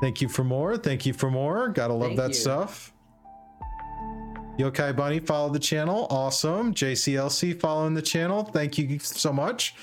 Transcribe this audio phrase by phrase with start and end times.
[0.00, 0.76] Thank you for more.
[0.76, 1.68] Thank you for more.
[1.68, 2.34] Gotta love Thank that you.
[2.34, 2.92] stuff.
[4.58, 6.06] Yokai Bunny followed the channel.
[6.10, 6.74] Awesome.
[6.74, 8.44] JCLC following the channel.
[8.44, 9.74] Thank you so much.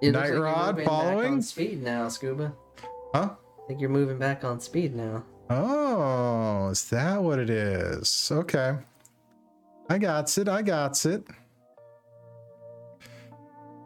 [0.00, 1.34] It Night like Rod following?
[1.34, 2.52] on speed now, Scuba.
[3.14, 3.30] Huh?
[3.34, 5.24] I think you're moving back on speed now.
[5.48, 8.28] Oh, is that what it is?
[8.32, 8.74] Okay.
[9.88, 10.48] I got it.
[10.48, 11.24] I got it.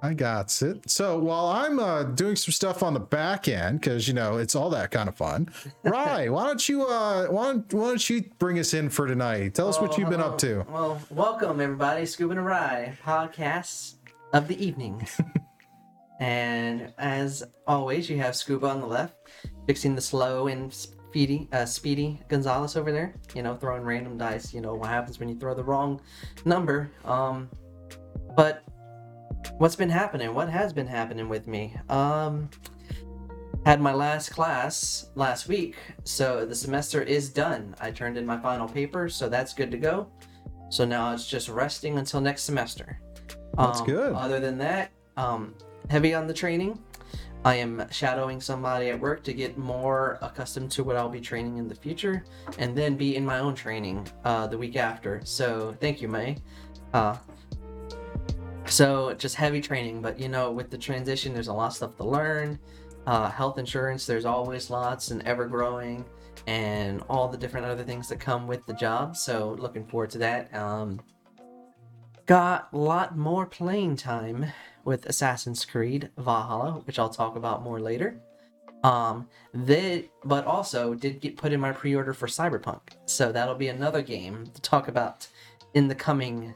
[0.06, 0.88] I got it.
[0.88, 4.54] So while I'm uh, doing some stuff on the back end, because you know it's
[4.54, 5.48] all that kind of fun,
[5.82, 9.54] Rye, why don't you uh, why don't, why don't you bring us in for tonight?
[9.56, 10.64] Tell us what Oh, you've been up to.
[10.70, 13.94] Well, welcome everybody, Scuba and Rye podcasts
[14.32, 15.08] of the evening.
[16.20, 19.16] and as always, you have Scuba on the left,
[19.66, 23.12] fixing the slow and speedy, uh, speedy Gonzales over there.
[23.34, 24.54] You know, throwing random dice.
[24.54, 26.00] You know what happens when you throw the wrong
[26.44, 26.92] number.
[27.04, 27.50] Um,
[28.36, 28.62] but
[29.58, 30.34] what's been happening?
[30.34, 31.74] What has been happening with me?
[31.88, 32.48] Um,
[33.64, 37.74] had my last class last week, so the semester is done.
[37.80, 40.06] I turned in my final paper, so that's good to go.
[40.68, 43.00] So now it's just resting until next semester.
[43.56, 44.12] That's Um, good.
[44.14, 45.54] Other than that, um,
[45.90, 46.78] heavy on the training.
[47.44, 51.58] I am shadowing somebody at work to get more accustomed to what I'll be training
[51.58, 52.24] in the future,
[52.58, 55.20] and then be in my own training uh, the week after.
[55.24, 56.38] So thank you, May.
[56.92, 57.16] Uh,
[58.66, 61.96] so just heavy training, but you know, with the transition, there's a lot of stuff
[61.96, 62.58] to learn.
[63.06, 66.04] Uh, health insurance, there's always lots and ever growing,
[66.46, 69.16] and all the different other things that come with the job.
[69.16, 70.54] So looking forward to that.
[70.54, 71.00] Um,
[72.26, 74.46] got a lot more playing time
[74.84, 78.20] with Assassin's Creed Valhalla, which I'll talk about more later.
[78.82, 83.68] Um, they, but also did get put in my pre-order for Cyberpunk, so that'll be
[83.68, 85.26] another game to talk about
[85.74, 86.54] in the coming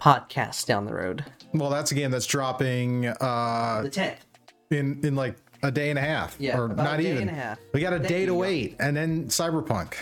[0.00, 1.24] podcast down the road.
[1.54, 4.24] Well, that's a game that's dropping uh, The tenth,
[4.70, 7.22] in in like a day and a half, yeah, or not a day even.
[7.28, 7.58] and a half.
[7.72, 9.94] We got a day to wait, and then Cyberpunk.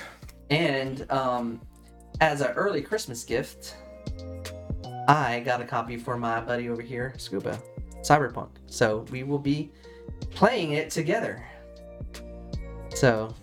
[0.50, 1.60] And um,
[2.20, 3.76] as an early Christmas gift,
[5.08, 7.58] I got a copy for my buddy over here, Scuba,
[8.02, 8.50] Cyberpunk.
[8.66, 9.70] So we will be
[10.30, 11.44] playing it together.
[12.94, 13.34] So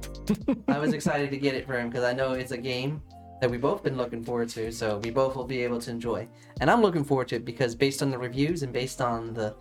[0.68, 3.02] I was excited to get it for him because I know it's a game
[3.42, 4.70] that we both been looking forward to.
[4.70, 6.28] So we both will be able to enjoy,
[6.60, 9.56] and I'm looking forward to it because based on the reviews and based on the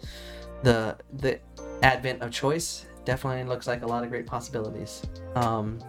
[0.62, 1.40] the the
[1.81, 5.02] advent of choice, definitely looks like a lot of great possibilities.
[5.34, 5.80] Um,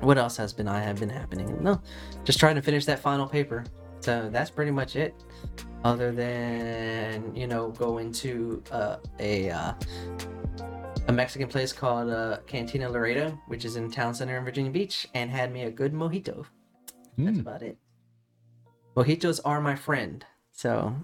[0.00, 1.62] what else has been I have been happening?
[1.62, 1.80] No,
[2.24, 3.64] just trying to finish that final paper.
[4.00, 5.14] So that's pretty much it.
[5.82, 9.72] Other than you know going to uh, a uh,
[11.08, 15.08] a Mexican place called uh, Cantina Laredo, which is in town center in Virginia Beach,
[15.14, 16.44] and had me a good mojito.
[17.16, 17.40] That's Mm.
[17.40, 17.76] about it.
[18.94, 20.94] Mojitos are my friend, so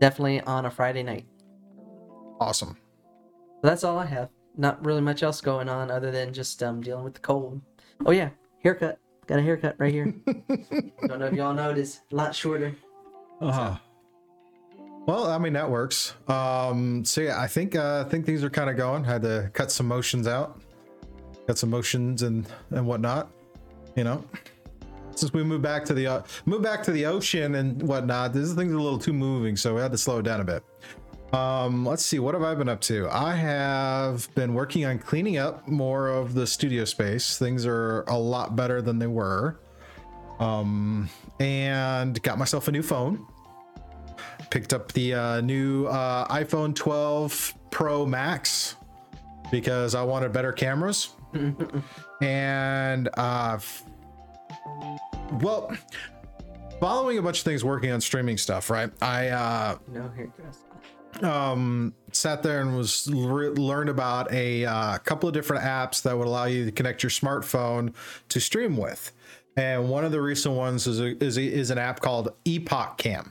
[0.00, 1.26] definitely on a Friday night.
[2.40, 2.76] Awesome.
[3.62, 4.28] That's all I have.
[4.56, 7.60] Not really much else going on other than just um dealing with the cold.
[8.06, 8.30] Oh yeah,
[8.62, 8.98] haircut.
[9.26, 10.14] Got a haircut right here.
[11.06, 12.00] Don't know if y'all noticed.
[12.12, 12.74] A lot shorter.
[13.40, 13.76] Uh-huh.
[15.08, 16.12] Well, I mean that works.
[16.28, 19.06] Um, so yeah, I think uh, I think things are kind of going.
[19.06, 20.60] I Had to cut some motions out,
[21.46, 23.30] cut some motions and and whatnot.
[23.96, 24.22] You know,
[25.14, 28.52] since we moved back to the uh, moved back to the ocean and whatnot, this
[28.52, 30.62] thing's a little too moving, so we had to slow it down a bit.
[31.32, 33.08] Um, let's see, what have I been up to?
[33.10, 37.38] I have been working on cleaning up more of the studio space.
[37.38, 39.58] Things are a lot better than they were.
[40.38, 41.08] Um,
[41.40, 43.26] and got myself a new phone
[44.50, 48.76] picked up the uh, new uh, iPhone 12 Pro Max
[49.50, 51.10] because I wanted better cameras.
[52.20, 53.58] and uh,
[55.40, 55.76] well,
[56.80, 58.90] following a bunch of things working on streaming stuff, right?
[59.02, 60.10] I uh, No
[61.22, 66.16] um, sat there and was re- learned about a uh, couple of different apps that
[66.16, 67.94] would allow you to connect your smartphone
[68.28, 69.12] to stream with.
[69.56, 73.30] And one of the recent ones is a, is, a, is an app called EpocCam,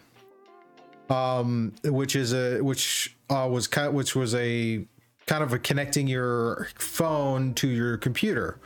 [1.09, 4.85] um, which is a which uh, was kind which was a
[5.27, 8.59] kind of a connecting your phone to your computer.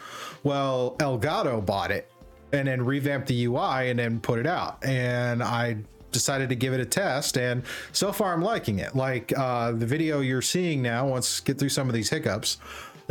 [0.43, 2.09] Well, Elgato bought it
[2.53, 4.83] and then revamped the UI and then put it out.
[4.85, 5.77] And I
[6.11, 8.95] decided to give it a test and so far I'm liking it.
[8.95, 12.57] Like uh, the video you're seeing now, once get through some of these hiccups,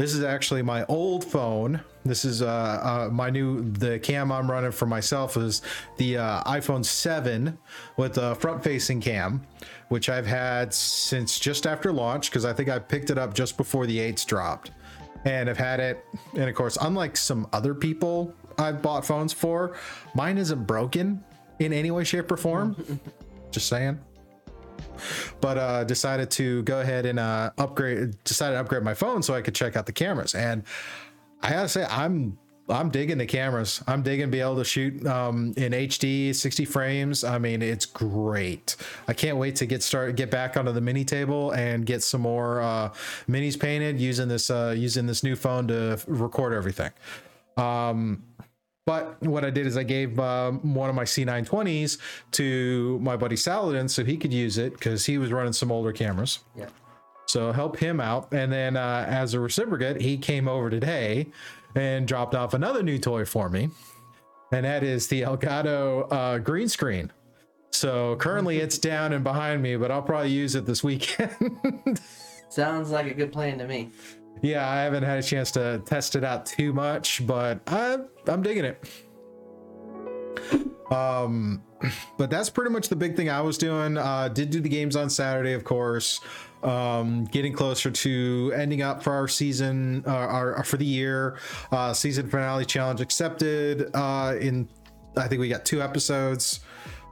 [0.00, 1.78] this is actually my old phone.
[2.06, 5.60] This is uh, uh, my new the cam I'm running for myself is
[5.98, 7.58] the uh, iPhone 7
[7.98, 9.46] with a front-facing cam,
[9.88, 13.58] which I've had since just after launch because I think I picked it up just
[13.58, 14.70] before the 8s dropped,
[15.26, 16.02] and I've had it.
[16.32, 19.76] And of course, unlike some other people I've bought phones for,
[20.14, 21.22] mine isn't broken
[21.58, 22.74] in any way, shape, or form.
[23.50, 24.00] just saying.
[25.40, 28.22] But uh, decided to go ahead and uh, upgrade.
[28.24, 30.34] Decided to upgrade my phone so I could check out the cameras.
[30.34, 30.64] And
[31.42, 32.38] I gotta say, I'm
[32.70, 33.82] I'm digging the cameras.
[33.86, 37.24] I'm digging being able to shoot um, in HD, 60 frames.
[37.24, 38.76] I mean, it's great.
[39.08, 42.20] I can't wait to get started, get back onto the mini table and get some
[42.20, 42.90] more uh,
[43.28, 46.90] minis painted using this uh, using this new phone to record everything.
[47.56, 48.22] Um,
[48.90, 51.98] but what I did is I gave um, one of my C920s
[52.32, 55.92] to my buddy Saladin so he could use it because he was running some older
[55.92, 56.40] cameras.
[56.56, 56.66] Yeah.
[57.26, 58.32] So help him out.
[58.32, 61.28] And then uh, as a reciprocate, he came over today
[61.76, 63.70] and dropped off another new toy for me.
[64.50, 67.12] And that is the Elgato uh, green screen.
[67.70, 72.00] So currently it's down and behind me, but I'll probably use it this weekend.
[72.48, 73.90] Sounds like a good plan to me.
[74.42, 78.42] Yeah, I haven't had a chance to test it out too much, but I, I'm
[78.42, 78.84] digging it.
[80.90, 81.62] Um,
[82.18, 83.96] but that's pretty much the big thing I was doing.
[83.96, 86.20] Uh, did do the games on Saturday, of course.
[86.62, 91.38] Um, getting closer to ending up for our season, uh, our, for the year.
[91.72, 93.90] Uh, season finale challenge accepted.
[93.94, 94.68] Uh, in
[95.16, 96.60] I think we got two episodes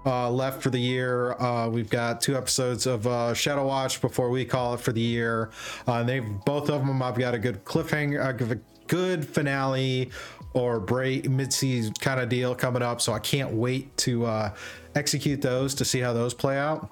[0.08, 1.32] uh, left for the year.
[1.34, 5.00] Uh, we've got two episodes of uh, Shadow Watch before we call it for the
[5.00, 5.50] year.
[5.87, 7.02] Uh, and they've both of them.
[7.02, 10.10] I've got a good cliffhanger, a good finale
[10.55, 13.02] or break mid-season kind of deal coming up.
[13.02, 14.55] So I can't wait to uh,
[14.94, 16.88] execute those to see how those play out.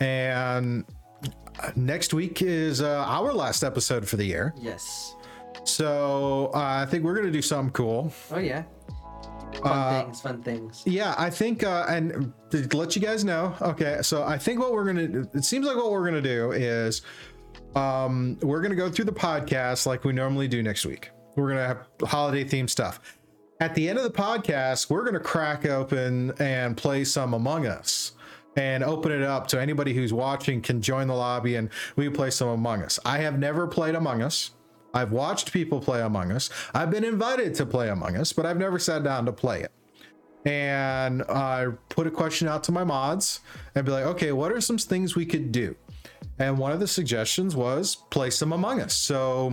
[0.00, 0.84] And
[1.60, 4.54] uh, next week is uh, our last episode for the year.
[4.58, 5.14] Yes.
[5.64, 8.12] So uh, I think we're gonna do something cool.
[8.30, 8.64] Oh yeah.
[9.54, 10.20] Fun Uh, things.
[10.20, 10.82] Fun things.
[10.86, 14.72] Yeah, I think, uh, and to let you guys know, okay, so I think what
[14.72, 17.02] we're gonna, it seems like what we're gonna do is,
[17.74, 21.10] um, we're gonna go through the podcast like we normally do next week.
[21.36, 23.00] We're gonna have holiday themed stuff.
[23.60, 28.12] At the end of the podcast, we're gonna crack open and play some Among Us
[28.56, 32.30] and open it up so anybody who's watching can join the lobby and we play
[32.30, 32.98] some Among Us.
[33.04, 34.50] I have never played Among Us.
[34.96, 36.50] I've watched people play Among Us.
[36.74, 39.72] I've been invited to play Among Us, but I've never sat down to play it
[40.46, 43.40] and I put a question out to my mods
[43.74, 45.74] and be like, okay, what are some things we could do?
[46.38, 48.94] And one of the suggestions was play some Among Us.
[48.94, 49.52] So,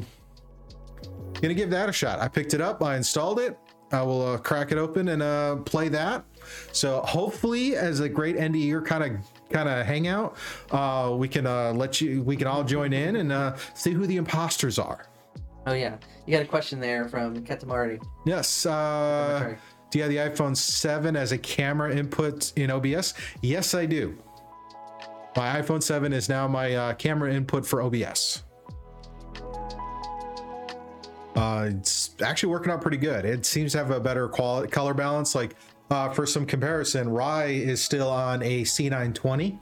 [1.41, 2.19] gonna give that a shot.
[2.19, 3.57] I picked it up, I installed it.
[3.91, 6.25] I will uh, crack it open and uh, play that.
[6.71, 10.35] So hopefully, as a great end of year kind of kind of hangout,
[10.71, 14.07] uh, we can uh, let you, we can all join in and uh, see who
[14.07, 15.05] the imposters are.
[15.65, 15.97] Oh yeah.
[16.25, 18.03] You got a question there from Katamardi.
[18.25, 18.65] Yes.
[18.65, 19.55] Uh,
[19.89, 23.13] do you have the iPhone 7 as a camera input in OBS?
[23.41, 24.17] Yes, I do.
[25.35, 28.43] My iPhone 7 is now my uh, camera input for OBS.
[31.35, 33.25] Uh, it's actually working out pretty good.
[33.25, 35.33] It seems to have a better quality color balance.
[35.33, 35.55] Like
[35.89, 39.59] uh, for some comparison, Rye is still on a C920,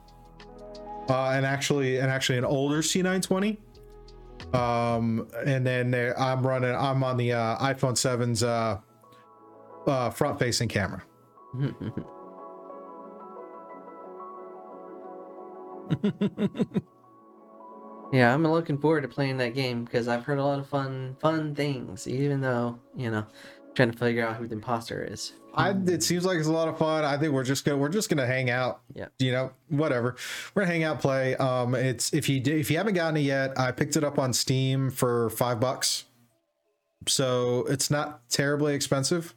[1.09, 3.57] uh, and actually, and actually an older C920
[4.53, 8.80] um and then i'm running i'm on the uh, iphone 7's uh
[9.88, 11.01] uh front facing camera
[18.12, 21.15] Yeah, I'm looking forward to playing that game because I've heard a lot of fun,
[21.21, 22.07] fun things.
[22.07, 23.25] Even though you know,
[23.75, 25.33] trying to figure out who the imposter is.
[25.56, 27.89] i it seems like it's a lot of fun i think we're just gonna we're
[27.89, 29.07] just gonna hang out Yeah.
[29.19, 30.15] you know whatever
[30.53, 33.21] we're gonna hang out play um it's if you do if you haven't gotten it
[33.21, 36.06] yet i picked it up on steam for five bucks
[37.07, 39.33] so it's not terribly expensive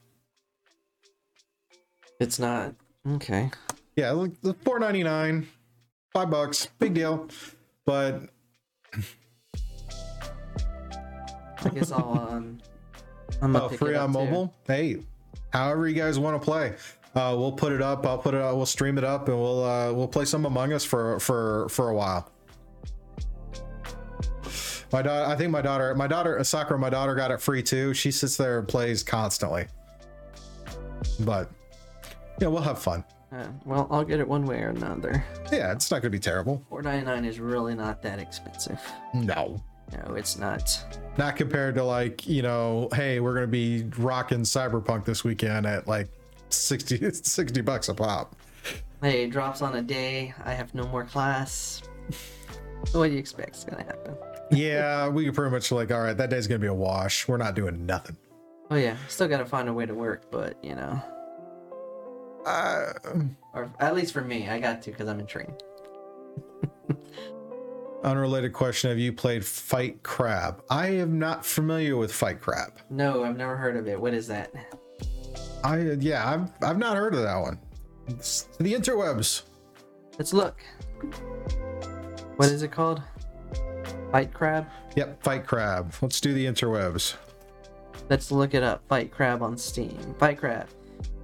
[2.20, 2.74] It's not
[3.16, 3.50] okay.
[3.96, 4.12] yeah
[4.42, 5.46] the 4.99
[6.12, 7.28] five bucks big deal
[7.86, 8.22] but
[11.64, 12.58] I guess I'll um.
[13.42, 14.18] I'm pick free on too.
[14.18, 14.54] mobile.
[14.66, 14.98] Hey,
[15.52, 16.74] however you guys want to play,
[17.14, 18.06] uh, we'll put it up.
[18.06, 18.40] I'll put it.
[18.40, 21.68] Up, We'll stream it up, and we'll uh, we'll play some Among Us for for
[21.68, 22.30] for a while.
[24.92, 27.94] My daughter, I think my daughter, my daughter, Sakura, my daughter got it free too.
[27.94, 29.66] She sits there and plays constantly.
[31.20, 31.50] But
[32.40, 33.04] yeah, we'll have fun.
[33.32, 35.24] Uh, well, I'll get it one way or another.
[35.50, 36.62] Yeah, it's not gonna be terrible.
[36.68, 38.80] Four ninety nine is really not that expensive.
[39.12, 39.60] No,
[39.92, 40.98] No, it's not.
[41.18, 45.86] not compared to like you know, hey, we're gonna be rocking Cyberpunk this weekend at
[45.86, 46.08] like
[46.48, 48.34] 60, 60 bucks a pop.
[49.02, 50.34] Hey, it drops on a day.
[50.44, 51.82] I have no more class.
[52.92, 54.16] what do you expect is gonna happen?
[54.50, 57.28] yeah, we pretty much like, all right, that day's gonna be a wash.
[57.28, 58.16] We're not doing nothing.
[58.70, 61.00] Oh yeah, still gotta find a way to work, but you know,
[62.46, 62.92] Uh,
[63.54, 65.56] or at least for me, I got to because I'm in training.
[68.04, 70.62] Unrelated question: Have you played Fight Crab?
[70.70, 72.72] I am not familiar with Fight Crab.
[72.90, 74.00] No, I've never heard of it.
[74.00, 74.52] What is that?
[75.64, 77.58] I yeah, I've I've not heard of that one.
[78.06, 79.42] It's the interwebs.
[80.18, 80.62] Let's look.
[82.36, 83.02] What is it called?
[84.12, 84.66] Fight Crab?
[84.94, 85.92] Yep, Fight Crab.
[86.00, 87.16] Let's do the interwebs.
[88.10, 88.82] Let's look it up.
[88.88, 90.14] Fight Crab on Steam.
[90.18, 90.68] Fight Crab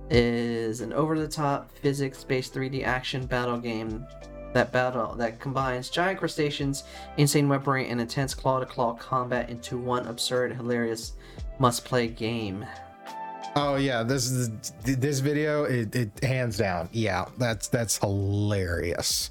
[0.09, 4.05] is an over-the-top physics-based 3D action battle game
[4.52, 6.85] that battle that combines giant crustaceans,
[7.16, 11.12] insane weaponry, and intense claw-to-claw combat into one absurd, hilarious,
[11.59, 12.64] must-play game.
[13.57, 14.50] Oh yeah, this is
[14.85, 15.64] this video.
[15.64, 16.88] It, it hands down.
[16.92, 19.30] Yeah, that's that's hilarious.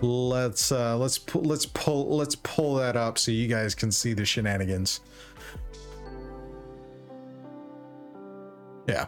[0.00, 4.14] Let's uh let's pu- let's pull let's pull that up so you guys can see
[4.14, 5.00] the shenanigans.
[8.88, 9.06] Yeah.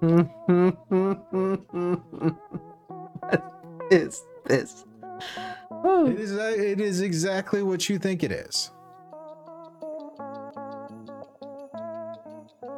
[0.00, 0.28] what
[3.90, 4.84] is this?
[5.84, 8.70] It is uh, it is exactly what you think it is.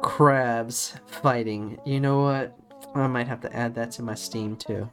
[0.01, 1.77] Crabs fighting.
[1.85, 2.55] You know what?
[2.95, 4.89] I might have to add that to my Steam too.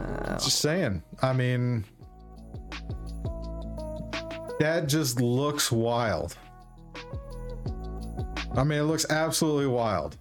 [0.00, 1.02] Uh, Just saying.
[1.22, 1.84] I mean,
[4.58, 6.36] that just looks wild.
[8.58, 10.18] I mean, it looks absolutely wild.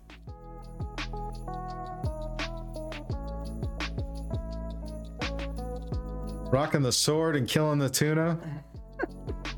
[6.51, 8.37] Rocking the sword and killing the tuna.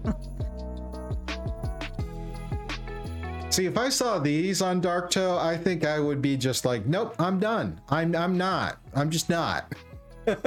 [3.49, 6.85] See, if I saw these on Dark Toe, I think I would be just like,
[6.85, 7.81] nope, I'm done.
[7.89, 8.77] I'm I'm not.
[8.95, 9.75] I'm just not.
[10.25, 10.37] I'm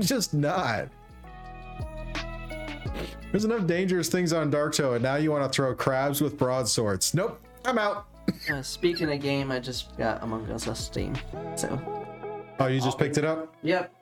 [0.00, 0.88] just not.
[3.30, 6.38] There's enough dangerous things on Dark Toe, and now you want to throw crabs with
[6.38, 7.14] broadswords.
[7.14, 8.06] Nope, I'm out.
[8.50, 11.14] uh, speaking of game, I just got Among Us on Steam.
[11.56, 11.80] So,
[12.60, 13.54] Oh, you just picked it up?
[13.62, 13.92] yep.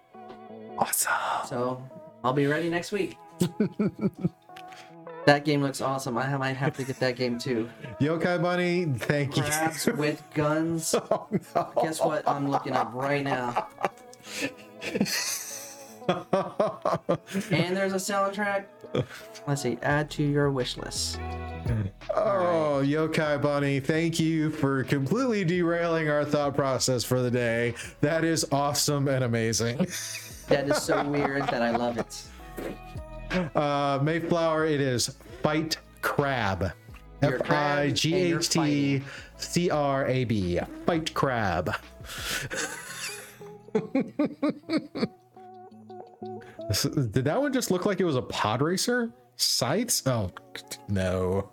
[0.78, 1.12] Awesome.
[1.46, 1.82] So
[2.24, 3.16] I'll be ready next week.
[5.26, 6.18] that game looks awesome.
[6.18, 7.68] I might have to get that game too.
[8.00, 9.42] Yokai Bunny, thank you.
[9.42, 10.94] Crabs with guns.
[11.10, 11.72] Oh, no.
[11.82, 12.26] Guess what?
[12.28, 13.68] I'm looking up right now.
[17.50, 18.64] And there's a soundtrack.
[19.46, 19.78] Let's see.
[19.82, 21.18] Add to your wish list.
[22.14, 27.74] Oh, Yokai Bunny, thank you for completely derailing our thought process for the day.
[28.00, 29.78] That is awesome and amazing.
[30.48, 33.56] That is so weird that I love it.
[33.56, 36.72] Uh, Mayflower, it is Fight Crab.
[37.22, 39.02] F I G H T
[39.36, 40.58] C R A B.
[40.84, 41.72] Fight Crab.
[46.68, 49.12] This- Did that one just look like it was a pod racer?
[49.36, 50.06] Sights?
[50.06, 50.30] Oh,
[50.88, 51.50] no.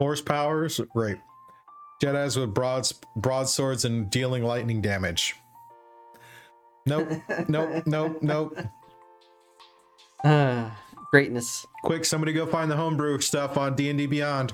[0.00, 0.84] Horsepowers?
[0.94, 1.20] Right.
[2.02, 5.36] Jedi's with broads, broadswords and dealing lightning damage.
[6.86, 7.08] Nope,
[7.48, 8.58] nope, nope, nope.
[10.24, 11.66] Ah, greatness.
[11.82, 14.52] Quick, somebody go find the homebrew stuff on D&D Beyond.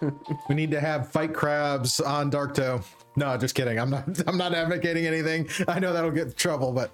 [0.48, 2.82] we need to have fight crabs on Darktoe.
[3.16, 3.78] No, just kidding.
[3.78, 5.48] I'm not I'm not advocating anything.
[5.66, 6.90] I know that'll get in trouble, but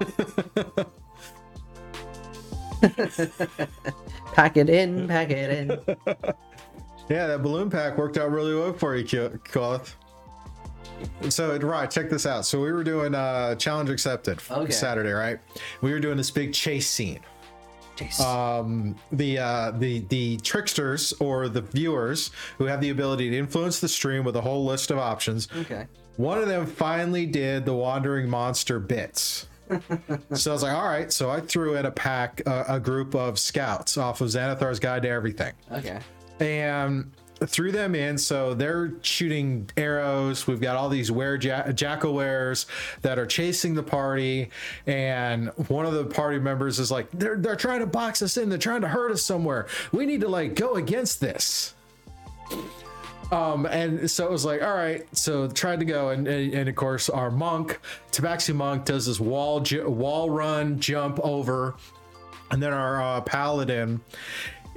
[4.32, 5.70] Pack it in, pack it in.
[7.08, 9.96] yeah, that balloon pack worked out really well for you, Koth.
[11.28, 12.44] So right, check this out.
[12.46, 14.72] So we were doing uh challenge accepted Okay.
[14.72, 15.40] Saturday, right?
[15.80, 17.20] We were doing this big chase scene.
[18.20, 23.80] Um, the uh, the the tricksters or the viewers who have the ability to influence
[23.80, 25.48] the stream with a whole list of options.
[25.56, 25.86] okay.
[26.16, 29.46] One of them finally did the wandering monster bits.
[30.34, 31.12] so I was like, all right.
[31.12, 35.02] So I threw in a pack, uh, a group of scouts off of Xanathar's Guide
[35.02, 36.00] to Everything Okay.
[36.40, 37.12] and
[37.46, 38.18] threw them in.
[38.18, 40.46] So they're shooting arrows.
[40.46, 42.66] We've got all these were ja- jackalweres
[43.02, 44.50] that are chasing the party,
[44.86, 48.48] and one of the party members is like, "They're they're trying to box us in.
[48.48, 49.66] They're trying to hurt us somewhere.
[49.92, 51.74] We need to like go against this."
[53.30, 56.68] Um, and so it was like, all right, so tried to go, and and, and
[56.68, 57.78] of course our monk,
[58.10, 61.74] Tabaxi monk, does this wall ju- wall run jump over,
[62.50, 64.00] and then our uh, paladin,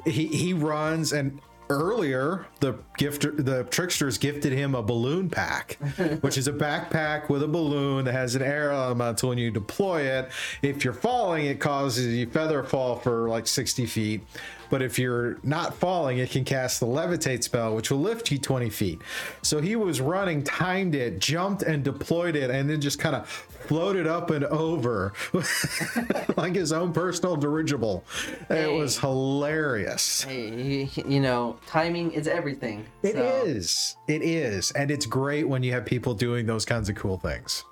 [0.05, 1.39] he he runs and
[1.71, 5.77] earlier the gifter the tricksters gifted him a balloon pack
[6.21, 9.51] which is a backpack with a balloon that has an air element so when you
[9.51, 10.31] deploy it.
[10.61, 14.21] If you're falling it causes you feather fall for like 60 feet.
[14.69, 18.37] But if you're not falling it can cast the levitate spell which will lift you
[18.37, 19.01] 20 feet.
[19.41, 23.47] So he was running timed it jumped and deployed it and then just kind of
[23.63, 25.13] floated up and over
[26.37, 28.03] like his own personal dirigible
[28.49, 32.85] it was hilarious Hey, you, you know, timing is everything.
[33.03, 33.95] It so- is.
[34.07, 34.71] It is.
[34.71, 37.63] And it's great when you have people doing those kinds of cool things.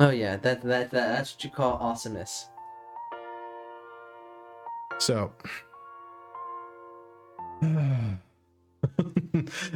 [0.00, 2.46] Oh yeah, that that, that that's what you call awesomeness.
[4.98, 5.32] So
[7.62, 8.18] I,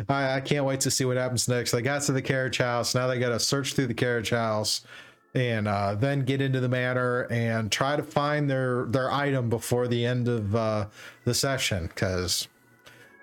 [0.08, 1.70] I can't wait to see what happens next.
[1.72, 2.94] They got to the carriage house.
[2.94, 4.82] Now they got to search through the carriage house
[5.34, 9.86] and uh, then get into the manor and try to find their their item before
[9.88, 10.86] the end of uh,
[11.24, 11.86] the session.
[11.86, 12.48] Because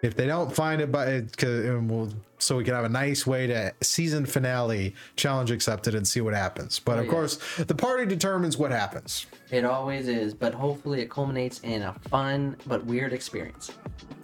[0.02, 3.26] if they don't find it by 'cause- and we'll, so we can have a nice
[3.26, 6.78] way to season finale challenge accepted and see what happens.
[6.80, 7.12] But Oh, of yeah.
[7.12, 9.26] course, the party determines what happens.
[9.50, 13.72] It always is, but hopefully it culminates in a fun but weird experience.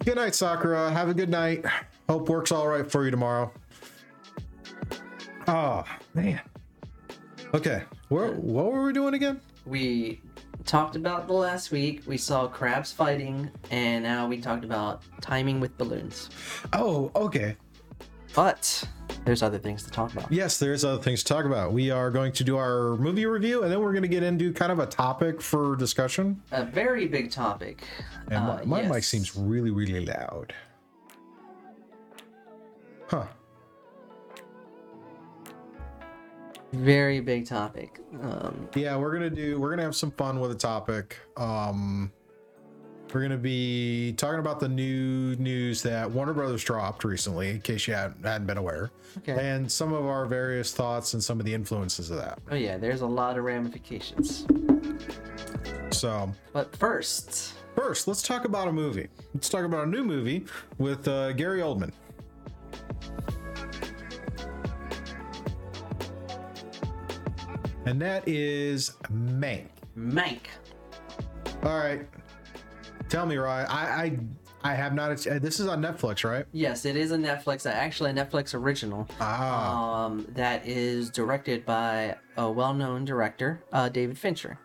[0.04, 0.90] Good night, Sakura.
[0.92, 1.64] Have a good night.
[2.08, 3.52] Hope works all right for you tomorrow.
[5.48, 6.40] Oh man.
[7.54, 9.40] Okay, where what were we doing again?
[9.64, 10.20] We
[10.64, 12.02] talked about the last week.
[12.04, 16.30] We saw crabs fighting, and now we talked about timing with balloons.
[16.72, 17.56] Oh, okay.
[18.34, 18.82] But
[19.24, 20.32] there's other things to talk about.
[20.32, 21.72] Yes, there's other things to talk about.
[21.72, 24.52] We are going to do our movie review, and then we're going to get into
[24.52, 26.42] kind of a topic for discussion.
[26.50, 27.84] A very big topic.
[28.26, 30.52] And Uh, my, my mic seems really, really loud.
[33.06, 33.26] Huh.
[36.74, 38.00] Very big topic.
[38.22, 39.60] Um, Yeah, we're gonna do.
[39.60, 41.16] We're gonna have some fun with the topic.
[41.36, 42.12] Um,
[43.12, 47.86] we're gonna be talking about the new news that Warner Brothers dropped recently, in case
[47.86, 49.34] you hadn't, hadn't been aware, okay.
[49.38, 52.40] and some of our various thoughts and some of the influences of that.
[52.50, 54.44] Oh yeah, there's a lot of ramifications.
[55.90, 59.06] So But first, first, let's talk about a movie.
[59.32, 60.44] Let's talk about a new movie
[60.78, 61.92] with uh, Gary Oldman.
[67.86, 69.66] And that is Mank.
[69.96, 70.40] Mank.
[71.62, 72.06] All right.
[73.08, 73.66] Tell me, Ryan.
[73.68, 74.18] I I,
[74.72, 75.26] I have not.
[75.26, 76.46] uh, This is on Netflix, right?
[76.52, 79.06] Yes, it is a Netflix, actually a Netflix original.
[79.20, 80.04] Ah.
[80.06, 84.58] Um, that is directed by a well-known director, uh, David Fincher.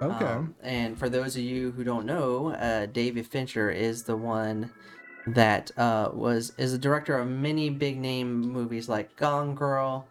[0.00, 0.24] okay.
[0.24, 4.70] Um, and for those of you who don't know, uh, David Fincher is the one
[5.26, 10.06] that uh, was is the director of many big name movies like Gone Girl,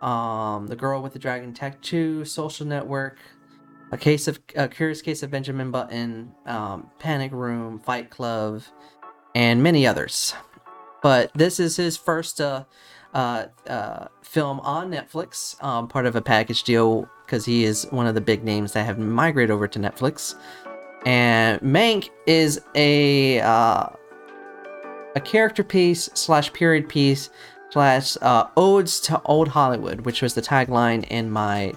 [0.00, 3.18] um, The Girl with the Dragon Tattoo, Social Network,
[3.92, 8.62] A Case of A Curious Case of Benjamin Button, um, Panic Room, Fight Club,
[9.34, 10.34] and many others.
[11.02, 12.64] But this is his first uh,
[13.14, 18.06] uh, uh, film on Netflix, um, part of a package deal because he is one
[18.06, 20.34] of the big names that have migrated over to Netflix.
[21.06, 23.88] And Mank is a uh,
[25.14, 27.30] a character piece slash period piece
[27.70, 31.74] slash uh, odes to old Hollywood, which was the tagline in my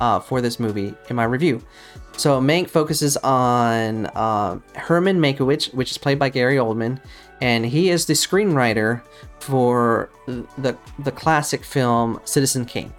[0.00, 1.62] uh, for this movie in my review.
[2.16, 7.00] So Mank focuses on uh, Herman Mankiewicz, which is played by Gary Oldman,
[7.40, 9.02] and he is the screenwriter
[9.40, 12.92] for the the classic film Citizen Kane.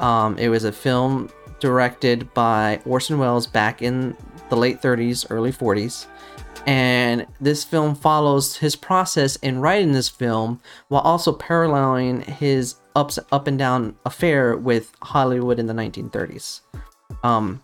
[0.00, 4.16] Um, it was a film directed by Orson Welles back in
[4.48, 6.06] the late 30s, early 40s.
[6.66, 13.18] And this film follows his process in writing this film while also paralleling his ups,
[13.32, 16.60] up and down affair with Hollywood in the 1930s.
[17.22, 17.62] Um,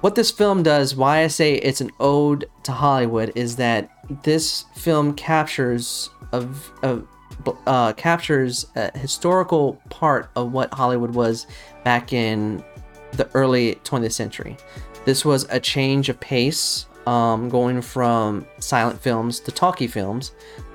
[0.00, 3.90] what this film does, why I say it's an ode to Hollywood, is that
[4.22, 6.46] this film captures a,
[7.66, 11.46] uh, captures a historical part of what Hollywood was
[11.84, 12.62] back in
[13.12, 14.56] the early 20th century.
[15.04, 20.32] This was a change of pace, um, going from silent films to talkie films,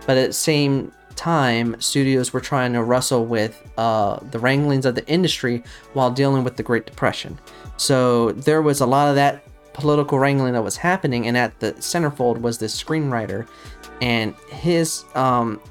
[0.07, 4.95] but at the same time, studios were trying to wrestle with uh, the wranglings of
[4.95, 5.63] the industry
[5.93, 7.37] while dealing with the Great Depression.
[7.77, 11.73] So there was a lot of that political wrangling that was happening, and at the
[11.73, 13.47] centerfold was this screenwriter
[14.01, 15.61] and his um,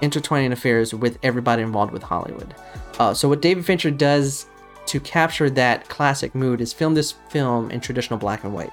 [0.00, 2.54] intertwining affairs with everybody involved with Hollywood.
[2.98, 4.46] Uh, so what David Fincher does
[4.86, 8.72] to capture that classic mood is film this film in traditional black and white.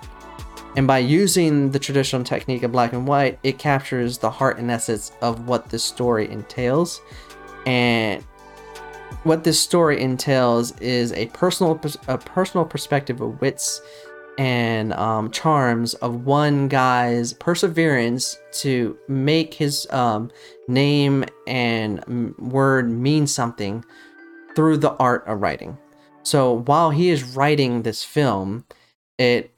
[0.75, 4.71] And by using the traditional technique of black and white, it captures the heart and
[4.71, 7.01] essence of what this story entails.
[7.65, 8.23] And
[9.23, 13.81] what this story entails is a personal a personal perspective of wits
[14.37, 20.31] and um, charms of one guy's perseverance to make his um,
[20.67, 23.83] name and word mean something
[24.55, 25.77] through the art of writing.
[26.23, 28.65] So while he is writing this film,
[29.17, 29.50] it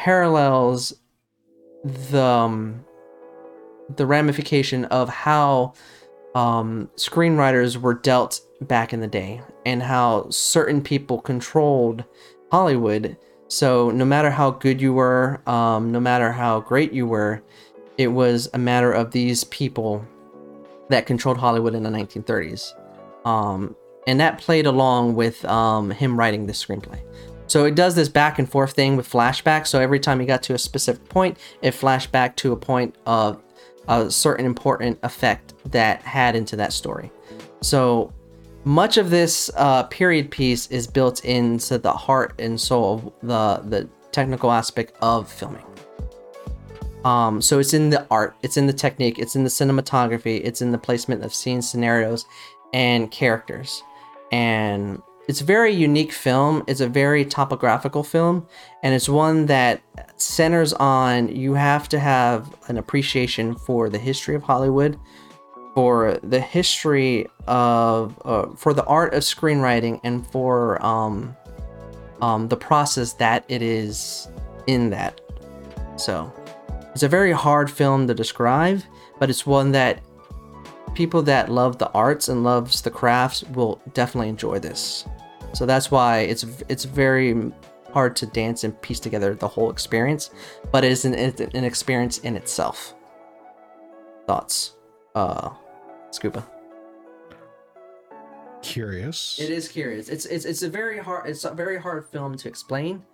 [0.00, 0.94] parallels
[1.84, 2.82] the um,
[3.96, 5.74] the ramification of how
[6.34, 12.04] um, screenwriters were dealt back in the day and how certain people controlled
[12.50, 13.16] Hollywood.
[13.48, 17.42] So no matter how good you were, um, no matter how great you were,
[17.98, 20.06] it was a matter of these people
[20.88, 22.72] that controlled Hollywood in the 1930s.
[23.26, 27.02] Um, and that played along with um, him writing the screenplay.
[27.50, 29.66] So it does this back and forth thing with flashbacks.
[29.66, 32.94] So every time he got to a specific point, it flashed back to a point
[33.06, 33.42] of
[33.88, 37.10] a certain important effect that had into that story.
[37.60, 38.12] So
[38.62, 43.68] much of this uh, period piece is built into the heart and soul of the
[43.68, 45.64] the technical aspect of filming.
[47.04, 50.62] Um, so it's in the art, it's in the technique, it's in the cinematography, it's
[50.62, 52.26] in the placement of scenes, scenarios,
[52.72, 53.82] and characters.
[54.30, 56.64] And it's a very unique film.
[56.66, 58.48] It's a very topographical film,
[58.82, 59.80] and it's one that
[60.16, 64.98] centers on you have to have an appreciation for the history of Hollywood,
[65.72, 71.36] for the history of, uh, for the art of screenwriting, and for um,
[72.20, 74.26] um, the process that it is
[74.66, 75.20] in that.
[75.96, 76.32] So,
[76.92, 78.82] it's a very hard film to describe,
[79.20, 80.02] but it's one that
[80.94, 85.06] people that love the arts and loves the crafts will definitely enjoy this.
[85.52, 87.52] So that's why it's it's very
[87.92, 90.30] hard to dance and piece together the whole experience,
[90.70, 92.94] but it is an, an experience in itself.
[94.26, 94.76] Thoughts,
[95.14, 95.50] uh,
[96.10, 96.46] Scuba.
[98.62, 99.38] Curious.
[99.40, 100.08] It is curious.
[100.08, 103.04] It's it's it's a very hard it's a very hard film to explain,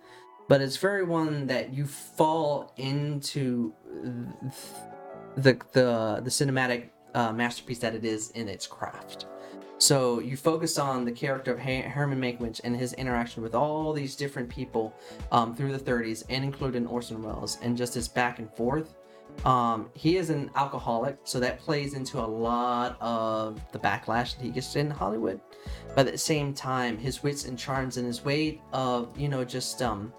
[0.47, 3.73] but it's very one that you fall into
[5.35, 9.25] the the the cinematic uh, masterpiece that it is in its craft.
[9.79, 14.15] So you focus on the character of Herman Mankiewicz and his interaction with all these
[14.15, 14.93] different people
[15.31, 18.95] um, through the 30s, and including Orson Welles, and just his back and forth.
[19.45, 24.41] Um, he is an alcoholic, so that plays into a lot of the backlash that
[24.41, 25.39] he gets in Hollywood.
[25.95, 29.43] But at the same time, his wits and charms and his way of, you know,
[29.45, 30.11] just um,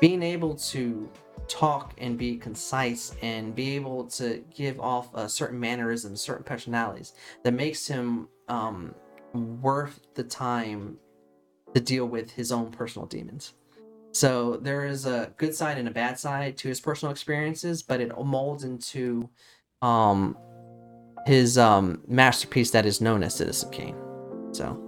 [0.00, 1.08] being able to
[1.46, 7.14] talk and be concise and be able to give off a certain mannerisms, certain personalities
[7.44, 8.94] that makes him um,
[9.32, 10.96] worth the time
[11.74, 13.54] to deal with his own personal demons.
[14.12, 18.00] So there is a good side and a bad side to his personal experiences, but
[18.00, 19.28] it molds into
[19.82, 20.36] um,
[21.26, 23.96] his um, masterpiece that is known as Citizen Kane.
[24.52, 24.82] So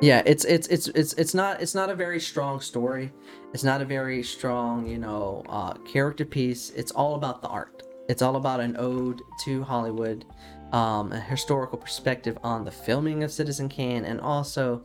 [0.00, 3.12] yeah, it's it's it's it's it's not it's not a very strong story.
[3.54, 6.70] It's not a very strong you know uh, character piece.
[6.70, 7.84] It's all about the art.
[8.08, 10.24] It's all about an ode to Hollywood
[10.72, 14.82] um, a historical perspective on the filming of Citizen Kane and also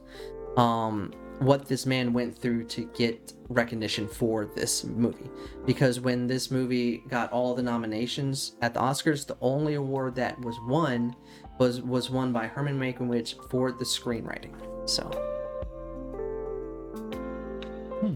[0.58, 5.30] um, what this man went through to get recognition for this movie.
[5.66, 10.40] Because when this movie got all the nominations at the Oscars, the only award that
[10.42, 11.16] was won
[11.60, 14.54] was was won by Herman Mankiewicz for the screenwriting.
[14.90, 15.04] So.
[18.02, 18.16] Hmm.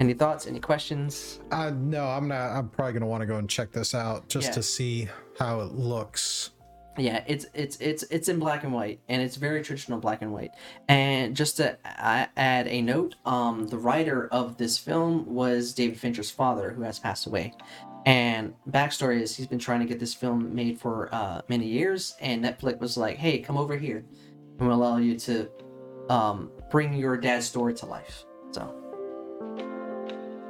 [0.00, 0.46] Any thoughts?
[0.46, 1.40] Any questions?
[1.50, 2.50] Uh, no, I'm not.
[2.50, 4.54] I'm probably gonna want to go and check this out just Yeah.
[4.54, 6.50] to see how it looks.
[6.96, 10.32] Yeah, it's it's it's it's in black and white, and it's very traditional black and
[10.32, 10.52] white.
[10.88, 16.30] And just to add a note, um, the writer of this film was David Fincher's
[16.30, 17.52] father, who has passed away.
[18.06, 22.14] And backstory is he's been trying to get this film made for uh, many years,
[22.20, 24.04] and Netflix was like, "Hey, come over here,
[24.58, 25.50] and we'll allow you to
[26.08, 28.72] um, bring your dad's story to life." So.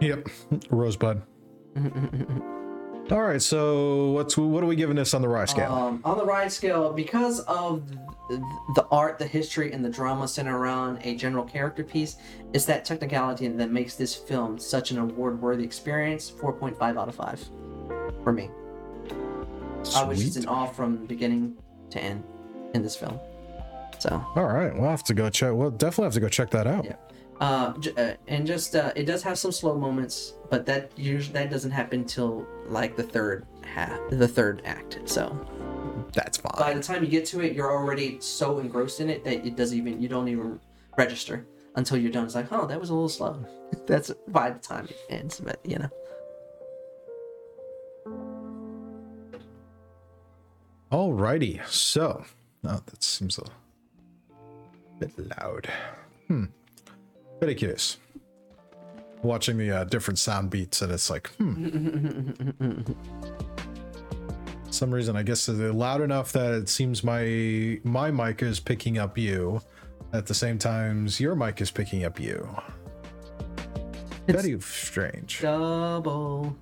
[0.00, 0.28] Yep,
[0.68, 1.22] Rosebud.
[3.10, 5.70] All right, so what's what are we giving this on the Rye scale?
[5.72, 7.86] Um, on the ride scale, because of
[8.30, 8.40] th-
[8.74, 12.16] the art, the history, and the drama centered around a general character piece,
[12.54, 16.30] it's that technicality that makes this film such an award-worthy experience.
[16.30, 17.44] Four point five out of five
[18.22, 18.48] for me.
[19.94, 20.44] I was just Sweet.
[20.44, 21.56] in awe from beginning
[21.90, 22.24] to end
[22.72, 23.20] in this film.
[23.98, 25.52] So All right, we'll have to go check.
[25.52, 26.86] We'll definitely have to go check that out.
[26.86, 26.96] Yeah.
[27.40, 31.32] Uh, j- uh, and just uh, it does have some slow moments, but that usually
[31.32, 35.00] that doesn't happen till like the third half, the third act.
[35.04, 35.36] So
[36.14, 36.52] That's fine.
[36.58, 39.56] by the time you get to it, you're already so engrossed in it that it
[39.56, 40.60] doesn't even you don't even
[40.96, 41.44] register
[41.76, 42.24] until you're done.
[42.24, 43.44] It's like, oh, that was a little slow.
[43.86, 45.90] That's by the time it ends, but you know.
[50.92, 52.24] Alrighty, so
[52.64, 53.44] oh, that seems a
[55.00, 55.68] bit loud.
[56.28, 56.44] Hmm.
[57.52, 57.98] Curious.
[59.22, 62.80] Watching the uh, different sound beats, and it's like, hmm.
[64.70, 68.98] Some reason, I guess they're loud enough that it seems my my mic is picking
[68.98, 69.60] up you.
[70.12, 72.48] At the same time, your mic is picking up you.
[74.26, 75.40] It's Very strange.
[75.42, 76.56] double.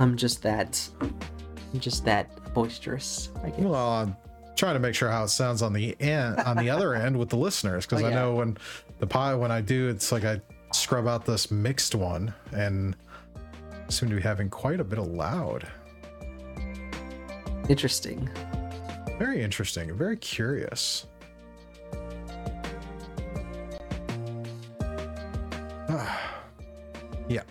[0.00, 0.88] I'm just that.
[1.00, 3.30] I'm just that boisterous.
[3.44, 3.60] I guess.
[3.60, 4.16] Well, I'm
[4.56, 7.28] trying to make sure how it sounds on the end, on the other end with
[7.28, 8.56] the listeners, because Oh, I know when
[8.98, 10.40] the pod when I do, it's like I
[10.72, 12.96] scrub out this mixed one, and
[13.88, 15.66] seem to be having quite a bit of loud.
[17.68, 18.28] Interesting.
[19.18, 19.96] Very interesting.
[19.96, 21.06] Very curious.
[27.28, 27.42] yeah.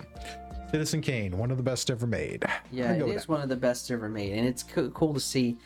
[0.72, 2.44] Citizen Kane, one of the best ever made.
[2.72, 5.58] Yeah, it is one of the best ever made, and it's co- cool to see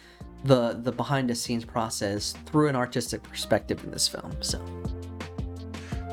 [0.44, 4.32] the the behind the scenes process through an artistic perspective in this film.
[4.42, 4.62] So,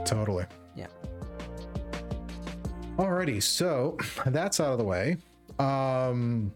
[0.06, 0.46] totally.
[0.74, 0.86] Yeah.
[2.96, 5.16] Alrighty, so that's out of the way.
[5.58, 6.52] Um,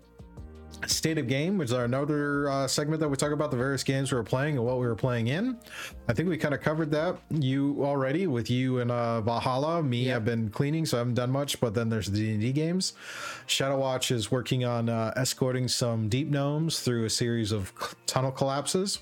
[0.86, 3.82] State of Game, which is our another uh, segment that we talk about the various
[3.82, 5.58] games we were playing and what we were playing in.
[6.08, 9.82] I think we kind of covered that you already with you and uh, Valhalla.
[9.82, 10.16] Me, yeah.
[10.16, 11.60] I've been cleaning, so I haven't done much.
[11.60, 12.94] But then there's the D&D games.
[13.46, 17.72] Shadow Watch is working on uh, escorting some deep gnomes through a series of
[18.06, 19.00] tunnel collapses,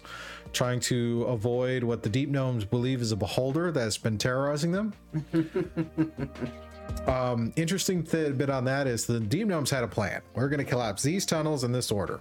[0.52, 4.92] trying to avoid what the deep gnomes believe is a beholder that's been terrorizing them.
[7.06, 10.20] Um, interesting bit on that is the Deep Gnomes had a plan.
[10.34, 12.20] We're going to collapse these tunnels in this order.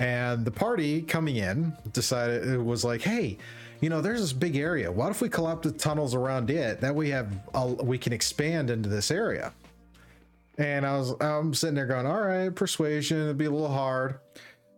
[0.00, 3.38] And the party coming in decided it was like, hey,
[3.80, 4.92] you know, there's this big area.
[4.92, 6.80] What if we collapse the tunnels around it?
[6.80, 9.52] That we have, a, we can expand into this area.
[10.58, 14.20] And I was, I'm sitting there going, all right, persuasion, it'd be a little hard.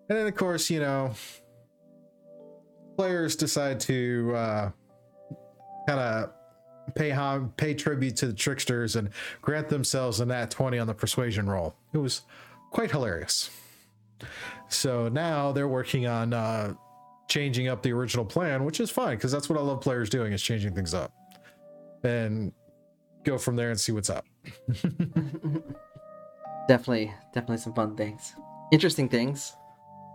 [0.08, 1.12] And then, of course, you know,
[2.96, 4.70] players decide to uh,
[5.86, 6.30] kind of
[6.94, 7.16] pay
[7.56, 9.10] pay tribute to the tricksters and
[9.42, 11.74] grant themselves a nat 20 on the persuasion roll.
[11.92, 12.22] It was
[12.70, 13.50] quite hilarious.
[14.68, 16.74] So now they're working on uh,
[17.28, 20.32] changing up the original plan, which is fine because that's what I love players doing
[20.32, 21.12] is changing things up
[22.02, 22.52] and
[23.24, 24.26] go from there and see what's up.
[26.68, 28.34] definitely, definitely some fun things,
[28.72, 29.54] interesting things.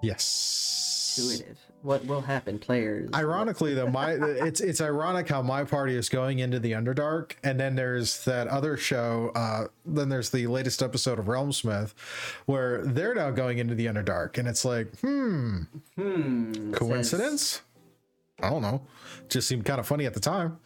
[0.01, 1.17] Yes.
[1.17, 3.09] Intuitive what will happen players.
[3.13, 7.59] Ironically though my it's it's ironic how my party is going into the underdark and
[7.59, 11.93] then there's that other show uh then there's the latest episode of realmsmith
[12.45, 15.61] where they're now going into the underdark and it's like hmm.
[15.95, 17.41] Hmm coincidence?
[17.41, 17.61] says...
[18.41, 18.81] i don't know.
[19.29, 20.59] Just seemed kind of funny at the time.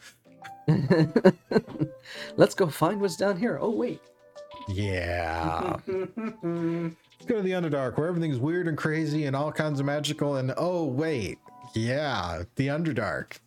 [2.38, 3.60] Let's go find what's down here.
[3.62, 4.02] Oh wait.
[4.70, 5.78] Yeah
[7.28, 10.38] go to the Underdark where everything's weird and crazy and all kinds of magical.
[10.38, 11.40] And oh, wait,
[11.74, 13.38] yeah, the Underdark.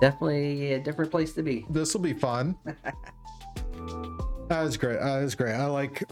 [0.00, 1.66] Definitely a different place to be.
[1.70, 2.56] This will be fun.
[2.64, 5.00] that was great.
[5.00, 5.54] That was great.
[5.54, 6.02] I like,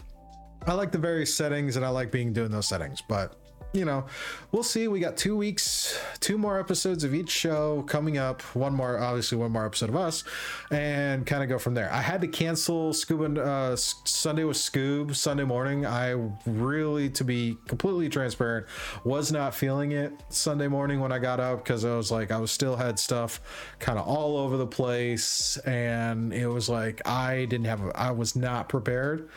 [0.65, 3.01] I like the various settings and I like being doing those settings.
[3.07, 3.39] But
[3.75, 4.05] you know,
[4.51, 4.87] we'll see.
[4.87, 8.41] We got two weeks, two more episodes of each show coming up.
[8.55, 10.23] One more, obviously, one more episode of us,
[10.71, 11.91] and kind of go from there.
[11.91, 15.85] I had to cancel Scuba uh, Sunday with Scoob Sunday morning.
[15.85, 18.67] I really, to be completely transparent,
[19.03, 22.37] was not feeling it Sunday morning when I got up because I was like, I
[22.37, 23.41] was still had stuff
[23.79, 28.35] kind of all over the place, and it was like I didn't have, I was
[28.35, 29.29] not prepared.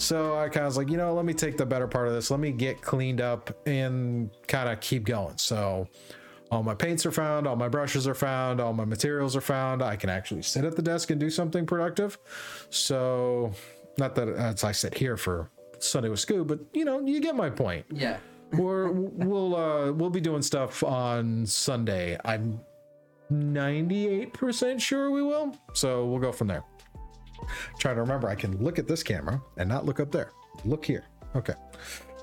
[0.00, 2.14] So I kind of was like, you know, let me take the better part of
[2.14, 2.30] this.
[2.30, 5.36] Let me get cleaned up and kind of keep going.
[5.36, 5.88] So
[6.50, 9.82] all my paints are found, all my brushes are found, all my materials are found.
[9.82, 12.16] I can actually sit at the desk and do something productive.
[12.70, 13.52] So
[13.98, 17.36] not that as I sit here for Sunday with Scoob, but you know, you get
[17.36, 17.84] my point.
[17.90, 18.16] Yeah.
[18.52, 22.18] We're we'll uh we'll be doing stuff on Sunday.
[22.24, 22.58] I'm
[23.30, 25.54] 98% sure we will.
[25.74, 26.64] So we'll go from there.
[27.78, 30.32] Trying to remember, I can look at this camera and not look up there.
[30.64, 31.04] Look here.
[31.34, 31.54] Okay.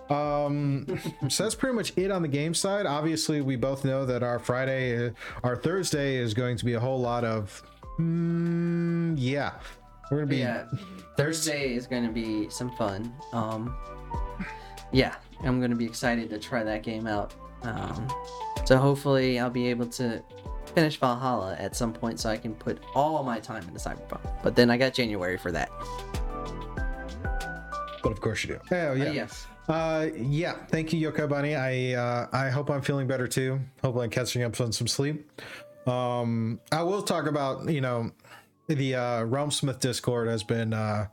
[0.10, 0.86] Um,
[1.30, 2.86] so that's pretty much it on the game side.
[2.86, 5.12] Obviously, we both know that our Friday,
[5.44, 7.62] our Thursday is going to be a whole lot of,
[8.00, 9.54] mm, yeah,
[10.12, 10.38] we're gonna be.
[10.38, 10.66] Yeah,
[11.18, 13.14] Thursday is going to be some fun.
[13.34, 13.76] Um,
[14.92, 17.34] yeah, I'm going to be excited to try that game out.
[17.64, 18.08] Um,
[18.66, 20.24] so hopefully, I'll be able to
[20.78, 24.22] finish Valhalla at some point so I can put all my time into Cyberpunk.
[24.44, 25.72] But then I got January for that.
[28.04, 28.60] But of course you do.
[28.70, 29.06] Oh yeah.
[29.06, 29.48] Uh, yes.
[29.68, 30.54] Uh, yeah.
[30.70, 31.56] Thank you, Yoko Bunny.
[31.56, 33.60] I uh, I hope I'm feeling better too.
[33.82, 35.32] Hopefully, I'm catching up on some sleep.
[35.88, 38.12] Um, I will talk about you know
[38.68, 41.08] the uh, Realmsmith Discord has been uh,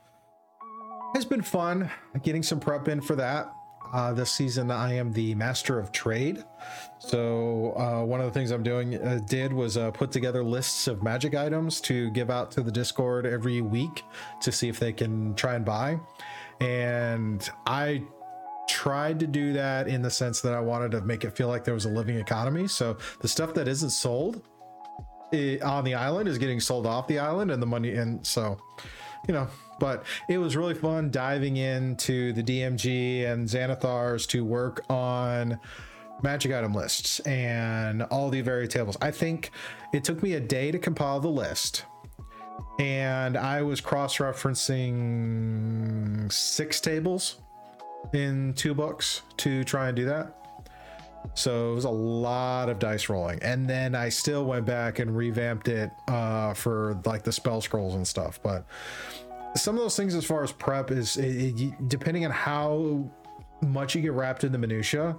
[1.14, 1.90] has been fun.
[2.22, 3.50] Getting some prep in for that.
[3.94, 6.42] Uh, this season, I am the master of trade.
[6.98, 10.88] So uh, one of the things I'm doing uh, did was uh, put together lists
[10.88, 14.02] of magic items to give out to the Discord every week
[14.40, 16.00] to see if they can try and buy.
[16.60, 18.02] And I
[18.68, 21.62] tried to do that in the sense that I wanted to make it feel like
[21.62, 22.66] there was a living economy.
[22.66, 24.42] So the stuff that isn't sold
[25.32, 27.94] eh, on the island is getting sold off the island, and the money.
[27.94, 28.58] And so,
[29.28, 34.84] you know, but it was really fun diving into the DMG and Xanathars to work
[34.88, 35.58] on
[36.22, 38.96] magic item lists and all the various tables.
[39.00, 39.50] I think
[39.92, 41.84] it took me a day to compile the list.
[42.78, 44.60] And I was cross referencing
[46.32, 47.40] six tables
[48.12, 50.43] in two books to try and do that.
[51.32, 53.42] So it was a lot of dice rolling.
[53.42, 57.94] And then I still went back and revamped it uh, for like the spell scrolls
[57.94, 58.40] and stuff.
[58.42, 58.66] But
[59.56, 63.10] some of those things, as far as prep, is it, it, depending on how
[63.62, 65.16] much you get wrapped in the minutia,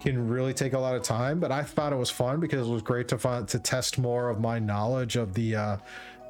[0.00, 1.40] can really take a lot of time.
[1.40, 4.28] But I thought it was fun because it was great to find to test more
[4.28, 5.76] of my knowledge of the uh,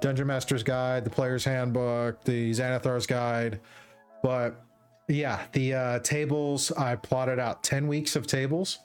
[0.00, 3.61] Dungeon Master's Guide, the Player's Handbook, the Xanathar's Guide.
[4.22, 4.62] But
[5.09, 8.78] yeah, the uh, tables I plotted out ten weeks of tables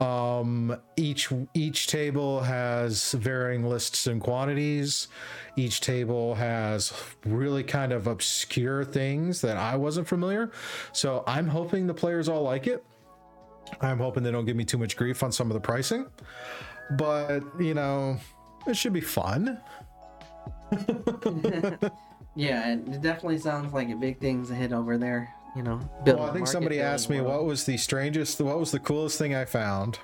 [0.00, 5.08] um each each table has varying lists and quantities.
[5.56, 6.92] Each table has
[7.24, 10.50] really kind of obscure things that i wasn't familiar.
[10.92, 12.84] So i'm hoping the players all like it.
[13.80, 16.06] I'm hoping they don't give me too much grief on some of the pricing.
[16.92, 18.18] But you know
[18.66, 19.60] it should be fun.
[22.36, 25.32] Yeah, it definitely sounds like a big thing's ahead over there.
[25.56, 28.78] You know, well, I think somebody asked me what was the strangest, what was the
[28.78, 29.98] coolest thing I found,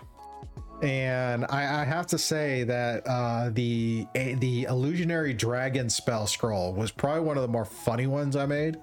[0.83, 6.73] and I, I have to say that uh, the a, the illusionary dragon spell scroll
[6.73, 8.79] was probably one of the more funny ones I made.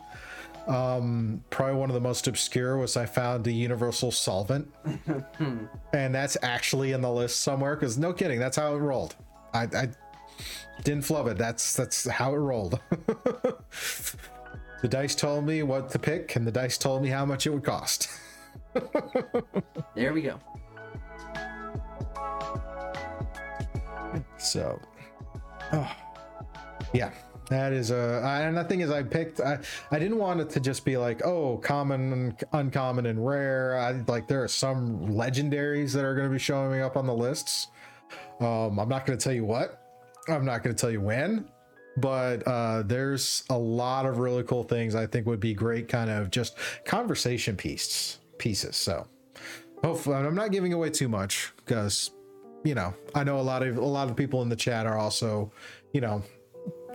[0.68, 4.72] Um, probably one of the most obscure was I found the universal solvent,
[5.94, 7.76] and that's actually in the list somewhere.
[7.76, 9.16] Because no kidding, that's how it rolled.
[9.56, 9.90] I, I
[10.84, 11.38] didn't flub it.
[11.40, 12.80] That's that's how it rolled.
[14.82, 17.50] the dice told me what to pick, and the dice told me how much it
[17.52, 18.10] would cost.
[19.96, 20.40] there we go.
[24.38, 24.80] So,
[25.74, 25.92] oh,
[26.94, 27.12] yeah,
[27.50, 28.22] that is a.
[28.24, 29.42] And the thing is, I picked.
[29.42, 29.60] I
[29.92, 33.78] I didn't want it to just be like, oh, common, uncommon, and rare.
[33.78, 37.14] I like there are some legendaries that are going to be showing up on the
[37.14, 37.68] lists.
[38.40, 39.84] Um, I'm not going to tell you what.
[40.28, 41.50] I'm not going to tell you when,
[41.98, 46.10] but uh, there's a lot of really cool things I think would be great kind
[46.10, 48.76] of just conversation pieces pieces.
[48.76, 49.06] So
[49.84, 52.12] hopefully I'm not giving away too much because
[52.64, 54.98] you know I know a lot of a lot of people in the chat are
[54.98, 55.52] also
[55.94, 56.24] you know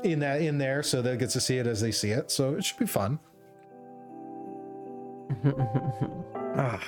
[0.02, 2.30] in that in there so they'll get to see it as they see it.
[2.30, 3.20] So it should be fun.
[6.56, 6.82] ah,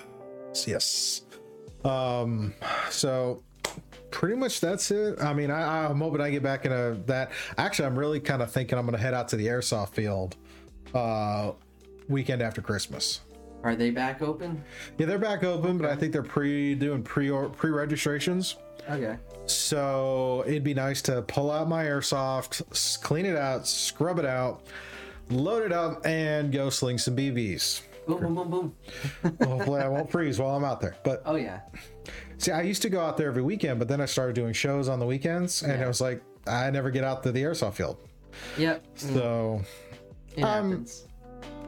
[0.66, 1.22] yes.
[1.84, 2.54] Um,
[2.90, 3.42] so
[4.16, 5.20] pretty much that's it.
[5.20, 7.32] I mean, I, I'm hoping I get back into that.
[7.58, 10.36] Actually, I'm really kind of thinking I'm going to head out to the airsoft field
[10.94, 11.52] uh,
[12.08, 13.20] weekend after Christmas.
[13.62, 14.64] Are they back open?
[14.96, 15.78] Yeah, they're back open, okay.
[15.82, 18.56] but I think they're pre doing pre pre registrations.
[18.88, 19.18] Okay.
[19.44, 24.62] So it'd be nice to pull out my airsoft, clean it out, scrub it out,
[25.28, 27.82] load it up, and go sling some BBs.
[28.06, 29.36] Boom, boom, boom, boom.
[29.46, 30.96] Hopefully, I won't freeze while I'm out there.
[31.04, 31.60] But oh yeah.
[32.38, 34.88] See, I used to go out there every weekend, but then I started doing shows
[34.88, 35.84] on the weekends, and yeah.
[35.84, 37.96] it was like I never get out to the airsoft field.
[38.58, 38.84] Yep.
[38.94, 39.62] So,
[40.36, 41.06] it um, happens.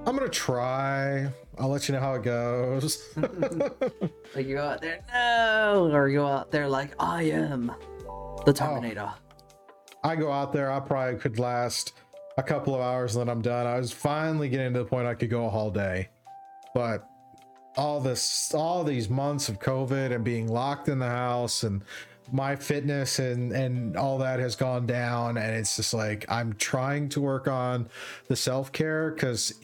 [0.07, 1.29] I'm gonna try.
[1.59, 3.03] I'll let you know how it goes.
[3.17, 8.51] like you go out there, no, or you go out there like I am, the
[8.51, 8.53] oh.
[8.55, 9.11] Terminator.
[9.11, 9.19] Oh,
[10.05, 10.71] I go out there.
[10.71, 11.95] I probably could last
[12.37, 13.67] a couple of hours, and then I'm done.
[13.67, 16.09] I was finally getting to the point I could go a whole day,
[16.75, 17.08] but
[17.79, 21.83] all this all these months of covid and being locked in the house and
[22.33, 25.37] my fitness and and all that has gone down.
[25.37, 27.89] And it's just like i'm trying to work on
[28.27, 29.55] the self-care because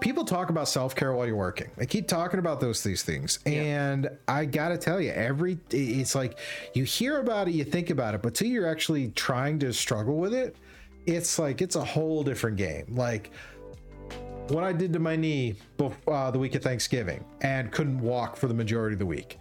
[0.00, 1.70] people talk about self-care while you're working.
[1.76, 3.38] They keep talking about those these things.
[3.46, 3.52] Yeah.
[3.62, 6.38] and i gotta tell you every it's like
[6.74, 10.16] you hear about it you think about it but till you're actually trying to struggle
[10.16, 10.56] with it
[11.06, 12.86] it's like it's a whole different game.
[12.88, 13.30] Like
[14.48, 15.56] what I did to my knee
[16.08, 19.38] uh, the week of Thanksgiving and couldn't walk for the majority of the week.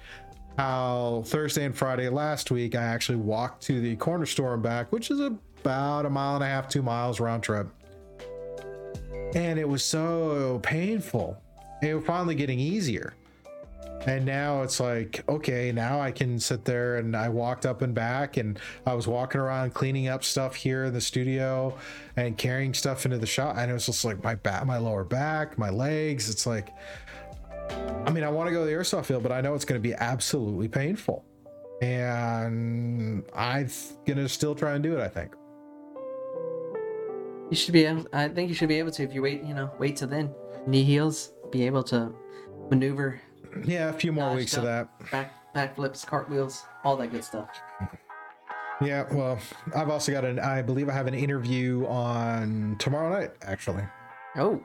[0.58, 4.92] How Thursday and Friday last week, I actually walked to the corner store and back,
[4.92, 7.68] which is about a mile and a half, two miles round trip.
[9.36, 11.42] And it was so painful.
[11.82, 13.14] It was finally getting easier
[14.06, 17.94] and now it's like okay now i can sit there and i walked up and
[17.94, 21.78] back and i was walking around cleaning up stuff here in the studio
[22.16, 23.56] and carrying stuff into the shop.
[23.58, 26.30] And it was just like my back my lower back my legs.
[26.30, 26.70] It's like
[28.06, 29.82] i mean i want to go to the airsoft field but i know it's going
[29.82, 31.26] to be absolutely painful.
[31.82, 35.36] And i'm gonna still try and do it i think.
[37.50, 39.54] You should be able i think you should be able to if you wait you
[39.54, 40.34] know wait till then.
[40.68, 42.14] Knee heals be able to
[42.70, 43.22] maneuver
[43.66, 44.88] yeah, a few more weeks of that.
[45.12, 47.50] Back back flips, cartwheels, all that good stuff.
[48.82, 49.40] Yeah, well,
[49.76, 50.40] I've also got an.
[50.40, 53.32] I believe I have an interview on tomorrow night.
[53.44, 53.84] Actually.
[54.36, 54.64] Oh.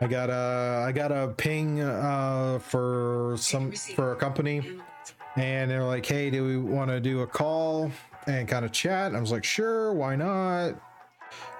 [0.00, 4.78] I got a I got a ping uh, for some for a company,
[5.36, 7.90] and they're like, "Hey, do we want to do a call
[8.26, 10.74] and kind of chat?" I was like, "Sure, why not?"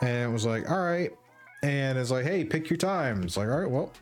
[0.00, 1.10] And it was like, "All right,"
[1.62, 3.92] and it's like, "Hey, pick your times." Like, "All right, well."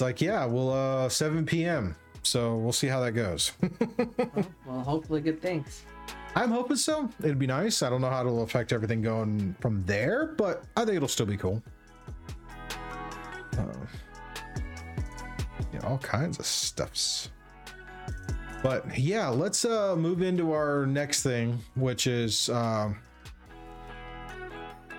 [0.00, 1.94] It's like, yeah, well, uh, 7 p.m.
[2.22, 3.52] So we'll see how that goes.
[4.66, 5.84] Well, hopefully good things.
[6.34, 7.10] I'm hoping so.
[7.18, 7.82] It'd be nice.
[7.82, 11.26] I don't know how it'll affect everything going from there, but I think it'll still
[11.26, 11.62] be cool.
[13.58, 13.64] Uh,
[15.74, 17.30] yeah, all kinds of stuffs.
[18.62, 22.96] But yeah, let's uh move into our next thing, which is um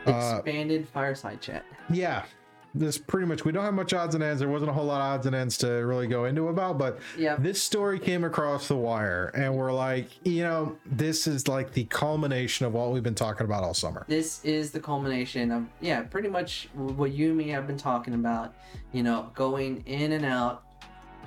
[0.06, 1.66] uh, Expanded fireside chat.
[1.90, 2.26] yeah.
[2.74, 4.40] This pretty much we don't have much odds and ends.
[4.40, 7.00] There wasn't a whole lot of odds and ends to really go into about, but
[7.18, 7.36] Yeah.
[7.38, 11.84] this story came across the wire and we're like, you know, this is like the
[11.86, 14.06] culmination of what we've been talking about all summer.
[14.08, 18.14] This is the culmination of yeah, pretty much what you and me have been talking
[18.14, 18.54] about.
[18.94, 20.64] You know, going in and out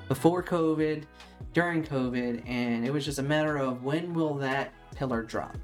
[0.09, 1.05] before COVID,
[1.53, 5.57] during COVID, and it was just a matter of when will that pillar drop.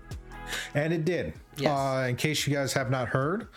[0.75, 1.33] And it did.
[1.57, 1.71] Yes.
[1.71, 3.49] Uh, in case you guys have not heard,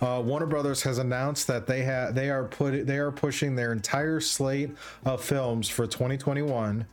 [0.00, 3.72] uh, Warner Brothers has announced that they have they are put they are pushing their
[3.72, 4.70] entire slate
[5.04, 6.86] of films for 2021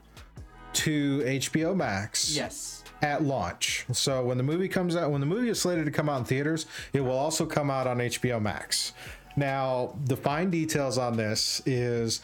[0.73, 2.35] to HBO Max.
[2.35, 2.83] Yes.
[3.01, 3.85] at launch.
[3.93, 6.25] So when the movie comes out, when the movie is slated to come out in
[6.25, 8.91] theaters, it will also come out on HBO Max.
[9.37, 12.21] Now, the fine details on this is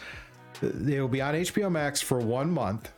[0.62, 2.92] it will be on HBO Max for one month,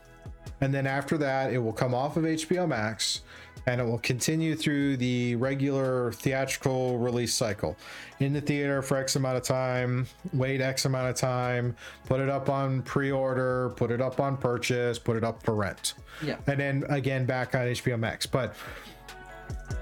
[0.60, 3.22] and then after that, it will come off of HBO Max
[3.68, 7.78] and it will continue through the regular theatrical release cycle
[8.22, 12.30] in the theater for X amount of time, wait X amount of time, put it
[12.30, 15.94] up on pre order, put it up on purchase, put it up for rent
[16.24, 16.38] Yeah.
[16.48, 18.26] and then again back on HBO Max.
[18.26, 18.56] But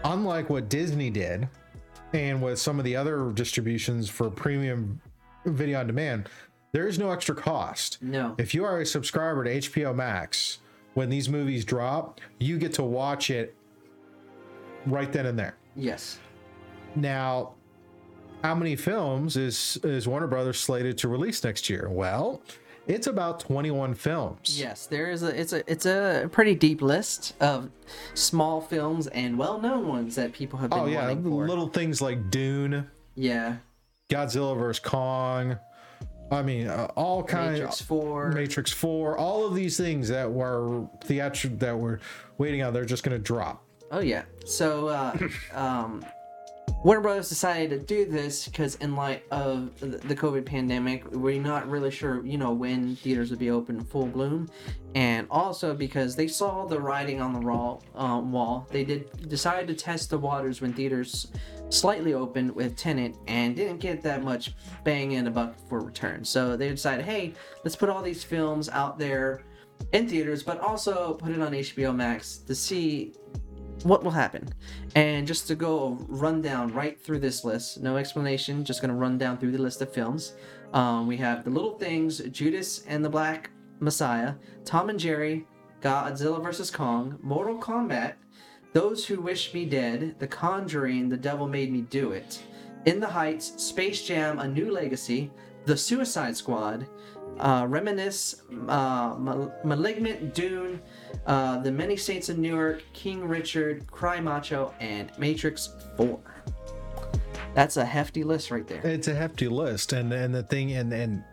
[0.04, 1.48] unlike what Disney did,
[2.14, 5.00] and with some of the other distributions for premium
[5.46, 6.28] video on demand,
[6.72, 8.02] there is no extra cost.
[8.02, 8.36] No.
[8.40, 10.58] If you are a subscriber to HBO Max,
[10.96, 13.56] when these movies drop, you get to watch it
[14.86, 15.56] right then and there.
[15.76, 16.20] Yes.
[16.96, 17.54] Now,
[18.44, 21.90] how many films is is Warner Brothers slated to release next year?
[21.90, 22.42] Well,
[22.88, 24.60] it's about 21 films.
[24.60, 27.70] Yes, there is a it's a it's a pretty deep list of
[28.14, 31.48] small films and well-known ones that people have been Oh yeah, wanting for.
[31.48, 33.58] little things like Dune, yeah,
[34.10, 35.58] Godzilla vs Kong.
[36.32, 37.60] I mean, uh, all kinds.
[37.60, 38.32] Matrix Four.
[38.32, 39.18] Matrix Four.
[39.18, 42.00] All of these things that were theatrical that were
[42.38, 43.64] waiting out, they're just going to drop.
[43.92, 44.24] Oh yeah.
[44.46, 45.18] So uh,
[45.54, 46.06] um,
[46.86, 51.68] Warner Brothers decided to do this because in light of the COVID pandemic, we're not
[51.68, 54.48] really sure, you know, when theaters would be open in full bloom,
[54.94, 59.68] and also because they saw the writing on the raw um, wall, they did decide
[59.68, 61.32] to test the waters when theaters
[61.70, 66.24] slightly opened with Tenet and didn't get that much bang in a buck for return.
[66.24, 67.34] So they decided, hey,
[67.64, 69.42] let's put all these films out there
[69.92, 73.14] in theaters, but also put it on HBO Max to see
[73.86, 74.50] what will happen.
[74.96, 78.96] And just to go run down right through this list, no explanation, just going to
[78.96, 80.34] run down through the list of films.
[80.74, 84.34] Um, we have The Little Things, Judas and the Black Messiah,
[84.64, 85.46] Tom and Jerry,
[85.82, 86.72] Godzilla vs.
[86.72, 88.14] Kong, Mortal Kombat,
[88.74, 92.42] Those Who Wish Me Dead, The Conjuring, The Devil Made Me Do It,
[92.86, 95.30] In the Heights, Space Jam, A New Legacy,
[95.66, 96.88] The Suicide Squad,
[97.40, 100.82] uh, Reminisce, uh, Mal- Malignant, Dune,
[101.26, 106.20] uh, The Many Saints of Newark, King Richard, Cry Macho, and Matrix 4.
[107.54, 108.82] That's a hefty list right there.
[108.86, 111.24] It's a hefty list, and and the thing, and and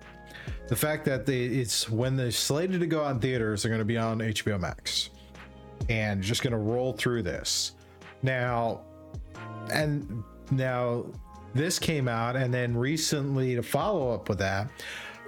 [0.68, 3.80] the fact that they it's when they're slated to go out in theaters, they're going
[3.80, 5.10] to be on HBO Max,
[5.88, 7.72] and just going to roll through this.
[8.22, 8.82] Now,
[9.72, 10.22] and
[10.52, 11.06] now
[11.54, 14.70] this came out, and then recently to follow up with that,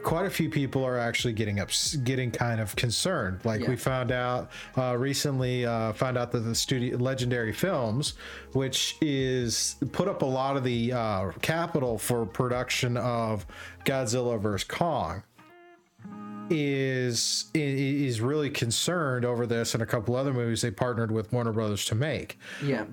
[0.04, 1.70] quite a few people are actually getting up,
[2.04, 3.40] getting kind of concerned.
[3.44, 3.70] Like Yeah.
[3.70, 8.14] we found out uh, recently, uh, found out that the studio Legendary Films,
[8.52, 13.46] which is put up a lot of the uh, capital for production of
[13.84, 15.22] Godzilla vs Kong,
[16.50, 21.52] is is really concerned over this and a couple other movies they partnered with Warner
[21.52, 22.38] Brothers to make.
[22.62, 22.84] Yeah.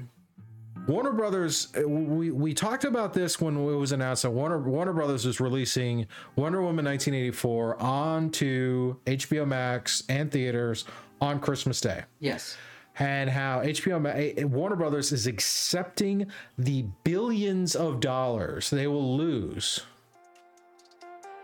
[0.87, 4.93] Warner Brothers, uh, we, we talked about this when it was announced that Warner Warner
[4.93, 10.85] Brothers is releasing Wonder Woman 1984 onto HBO Max and theaters
[11.21, 12.57] on Christmas Day, Yes.
[12.97, 14.03] and how HBO
[14.39, 16.25] eh, Warner Brothers is accepting
[16.57, 19.81] the billions of dollars they will lose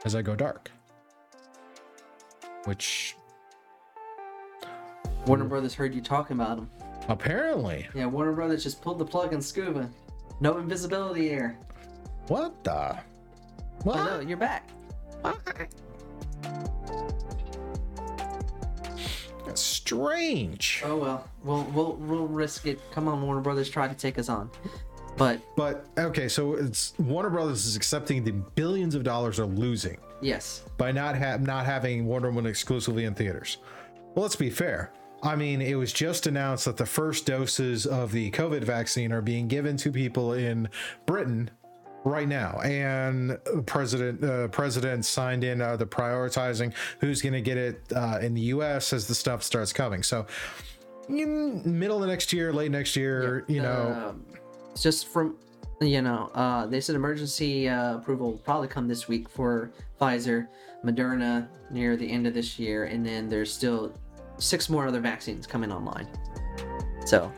[0.04, 0.72] as I go dark,
[2.66, 3.16] which
[5.28, 6.70] Warner Brothers heard you talking about them.
[7.08, 9.90] Apparently, Yeah, Warner Brothers just pulled the plug on Scuba.
[10.40, 11.58] No invisibility here.
[12.28, 12.98] what the,
[13.84, 13.96] what?
[13.98, 14.70] know, you're back.
[19.46, 20.82] That's strange.
[20.86, 22.80] Oh well, we'll we'll we'll risk it.
[22.92, 24.50] Come on, Warner Brothers, try to take us on.
[25.16, 29.98] But But okay, so it's Warner Brothers is accepting the billions of dollars they're losing
[30.22, 30.64] Yes.
[30.78, 33.58] by not ha- not having Wonder Woman exclusively in theaters.
[34.16, 34.92] Well, let's be fair.
[35.28, 39.22] I mean, it was just announced that the first doses of the COVID vaccine are
[39.22, 40.70] being given to people in
[41.06, 41.50] Britain
[42.06, 47.58] right now, and President uh, President signed in uh, the prioritizing who's going to get
[47.58, 48.94] it uh, in the U.S.
[48.94, 50.02] as the stuff starts coming.
[50.02, 50.26] So,
[51.10, 54.26] middle of next year, late next year, you know, Um,
[54.80, 55.38] just from
[55.82, 60.48] you know uh, they said emergency uh, approval will probably come this week for pfizer
[60.86, 63.94] moderna near the end of this year and then there's still
[64.38, 66.08] six more other vaccines coming online.
[67.06, 67.32] So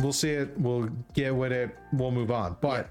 [0.00, 0.58] we'll see it.
[0.58, 1.76] We'll get with it.
[1.92, 2.56] We'll move on.
[2.60, 2.90] But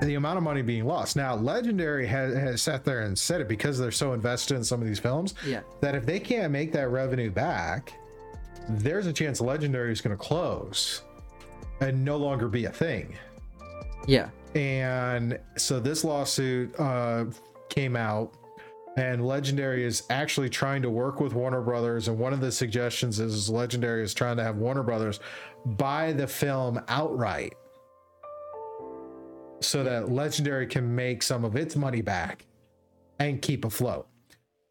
[0.00, 1.14] the amount of money being lost.
[1.14, 4.80] Now legendary has, has sat there and said it because they're so invested in some
[4.80, 5.60] of these films yeah.
[5.80, 7.94] that if they can't make that revenue back
[8.68, 11.02] there's a chance legendary is going to close
[11.80, 13.14] and no longer be a thing.
[14.06, 14.30] Yeah.
[14.54, 17.26] And so this lawsuit uh,
[17.68, 18.34] came out
[18.96, 23.18] and legendary is actually trying to work with warner brothers and one of the suggestions
[23.20, 25.20] is legendary is trying to have warner brothers
[25.64, 27.54] buy the film outright
[29.60, 32.46] so that legendary can make some of its money back
[33.18, 34.06] and keep afloat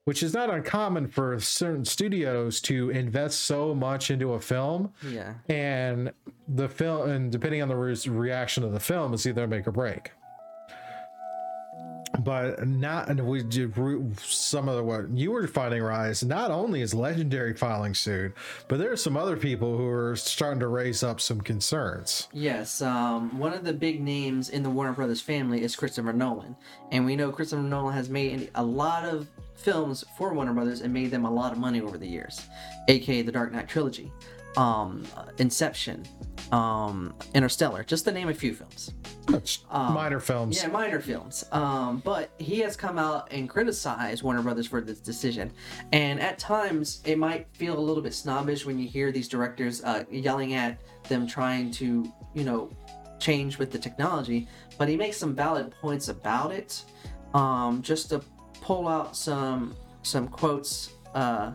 [0.05, 4.91] which is not uncommon for certain studios to invest so much into a film.
[5.07, 5.35] Yeah.
[5.47, 6.11] And
[6.47, 9.71] the film and depending on the re- reaction of the film it's either make or
[9.71, 10.11] break
[12.19, 13.73] but not and we did
[14.19, 18.33] some of the what you were finding rise not only is legendary filing suit
[18.67, 22.27] but there are some other people who are starting to raise up some concerns.
[22.31, 26.55] Yes, um, one of the big names in the Warner Brothers family is Christopher Nolan,
[26.91, 30.93] and we know Christopher Nolan has made a lot of films for Warner Brothers and
[30.93, 32.41] made them a lot of money over the years,
[32.87, 34.11] aka the Dark Knight trilogy,
[34.57, 35.05] um,
[35.37, 36.05] Inception,
[36.51, 38.91] um, Interstellar, just to name a few films.
[39.27, 41.45] That's minor films Yeah, minor films.
[41.51, 45.51] Um, but he has come out and criticized Warner Brothers for this decision.
[45.91, 49.83] And at times, it might feel a little bit snobbish when you hear these directors
[49.83, 52.69] uh, yelling at them trying to, you know,
[53.19, 54.47] change with the technology.
[54.77, 56.83] But he makes some valid points about it.
[57.33, 58.21] Um, just to
[58.59, 60.91] pull out some some quotes.
[61.13, 61.51] Uh,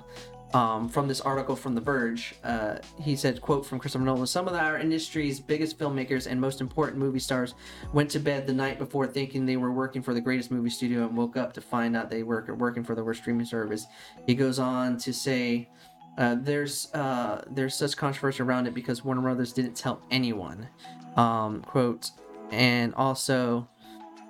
[0.55, 4.47] um, from this article from The Verge, uh, he said, "quote from Christopher Nolan: Some
[4.47, 7.55] of our industry's biggest filmmakers and most important movie stars
[7.93, 11.07] went to bed the night before thinking they were working for the greatest movie studio
[11.07, 13.87] and woke up to find out they were working for the worst streaming service."
[14.27, 15.69] He goes on to say,
[16.17, 20.69] uh, "There's uh, there's such controversy around it because Warner Brothers didn't tell anyone."
[21.17, 22.11] Um, quote,
[22.51, 23.69] and also.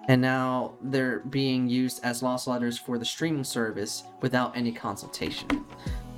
[0.08, 5.66] And now they're being used as loss leaders for the streaming service without any consultation.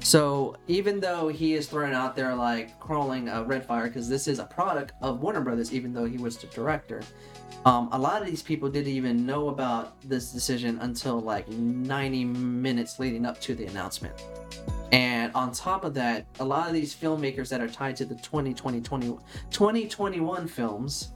[0.08, 4.26] So even though he is thrown out there like crawling a red fire, because this
[4.26, 7.02] is a product of Warner Brothers, even though he was the director,
[7.66, 12.24] um, a lot of these people didn't even know about this decision until like 90
[12.24, 14.14] minutes leading up to the announcement.
[14.92, 18.14] And on top of that, a lot of these filmmakers that are tied to the
[18.14, 21.12] 2020, 2021 films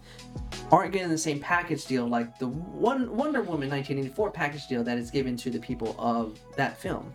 [0.70, 4.98] aren't getting the same package deal like the one Wonder Woman 1984 package deal that
[4.98, 7.10] is given to the people of that film.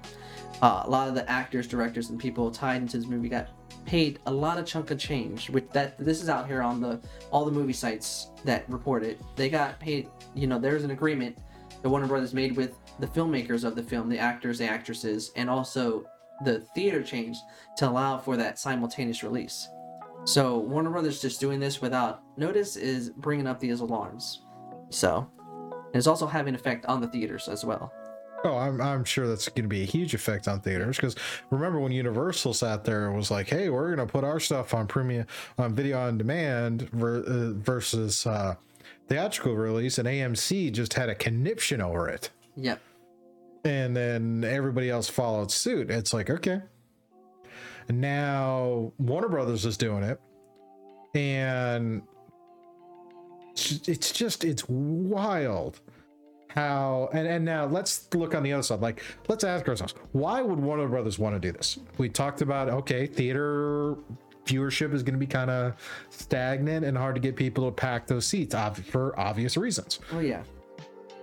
[0.61, 3.49] Uh, a lot of the actors, directors, and people tied into this movie got
[3.85, 5.49] paid a lot of chunk of change.
[5.49, 6.99] With that, this is out here on the
[7.31, 9.21] all the movie sites that report it.
[9.35, 10.09] They got paid.
[10.33, 11.37] You know, there's an agreement
[11.81, 15.49] that Warner Brothers made with the filmmakers of the film, the actors, the actresses, and
[15.49, 16.05] also
[16.43, 17.37] the theater change
[17.77, 19.67] to allow for that simultaneous release.
[20.25, 24.41] So Warner Brothers just doing this without notice is bringing up these alarms.
[24.89, 25.29] So
[25.93, 27.91] it's also having effect on the theaters as well.
[28.47, 31.15] Oh, I'm, I'm sure that's going to be a huge effect on theaters because
[31.51, 34.73] remember when Universal sat there and was like, "Hey, we're going to put our stuff
[34.73, 35.27] on premium
[35.57, 38.55] on video on demand ver- uh, versus uh,
[39.09, 42.79] theatrical release," and AMC just had a conniption over it, Yep.
[43.65, 45.91] and then everybody else followed suit.
[45.91, 46.61] It's like, okay,
[47.89, 50.19] now Warner Brothers is doing it,
[51.13, 52.01] and
[53.55, 55.79] it's just it's wild
[56.49, 58.81] how and and now let's look on the other side.
[58.81, 61.79] Like let's ask ourselves why would warner brothers want to do this?
[61.97, 63.95] We talked about okay theater
[64.45, 65.73] viewership is going to be kind of
[66.09, 68.55] stagnant and hard to get people to pack those seats
[68.89, 69.99] for obvious reasons.
[70.13, 70.43] Oh yeah.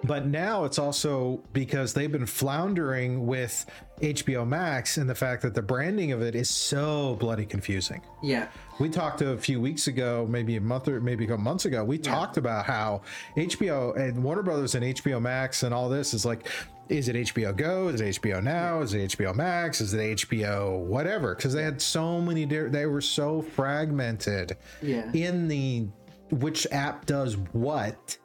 [0.04, 3.66] But now it's also because they've been floundering with
[4.00, 8.02] HBO Max and the fact that the branding of it is so bloody confusing.
[8.22, 8.48] Yeah.
[8.80, 11.84] We talked a few weeks ago, maybe a month or maybe a couple months ago.
[11.84, 13.02] We talked about how
[13.36, 16.48] HBO and Warner Brothers and HBO Max and all this is like,
[16.88, 17.88] is it HBO Go?
[17.88, 18.80] Is it HBO Now?
[18.82, 19.80] Is it HBO Max?
[19.80, 21.34] Is it HBO whatever?
[21.34, 25.10] Because they had so many, they were so fragmented Yeah.
[25.12, 25.86] in the
[26.30, 28.18] which app does what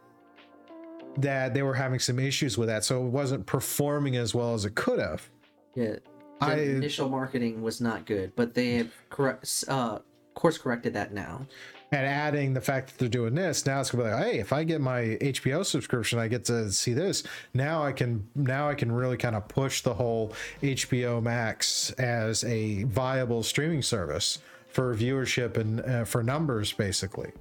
[1.18, 4.66] that they were having some issues with that, so it wasn't performing as well as
[4.66, 5.30] it could have.
[5.76, 5.96] Yeah.
[6.40, 10.00] The I- initial marketing was not good, but they have correct, uh,
[10.36, 11.46] course corrected that now.
[11.92, 14.54] And adding the fact that they're doing this, now it's gonna be like, hey, if
[14.54, 17.24] I get my HBO subscription, I get to see this.
[17.54, 22.44] Now I can now I can really kind of push the whole HBO Max as
[22.44, 24.38] a viable streaming service
[24.68, 27.32] for viewership and uh, for numbers, basically.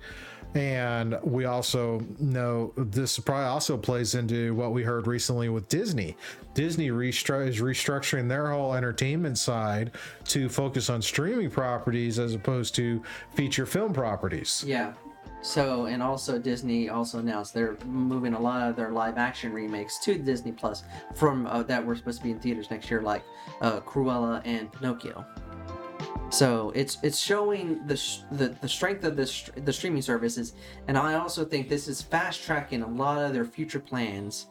[0.55, 6.17] And we also know this probably also plays into what we heard recently with Disney.
[6.55, 9.93] Disney restru- is restructuring their whole entertainment side
[10.25, 13.03] to focus on streaming properties as opposed to
[13.35, 14.65] feature film properties.
[14.67, 14.95] Yeah.
[15.41, 19.99] So, and also Disney also announced they're moving a lot of their live action remakes
[20.01, 20.83] to Disney Plus
[21.15, 23.23] from uh, that were supposed to be in theaters next year, like
[23.61, 25.25] uh, Cruella and Pinocchio.
[26.31, 30.53] So it's it's showing the sh- the, the strength of the sh- the streaming services,
[30.87, 34.47] and I also think this is fast tracking a lot of their future plans,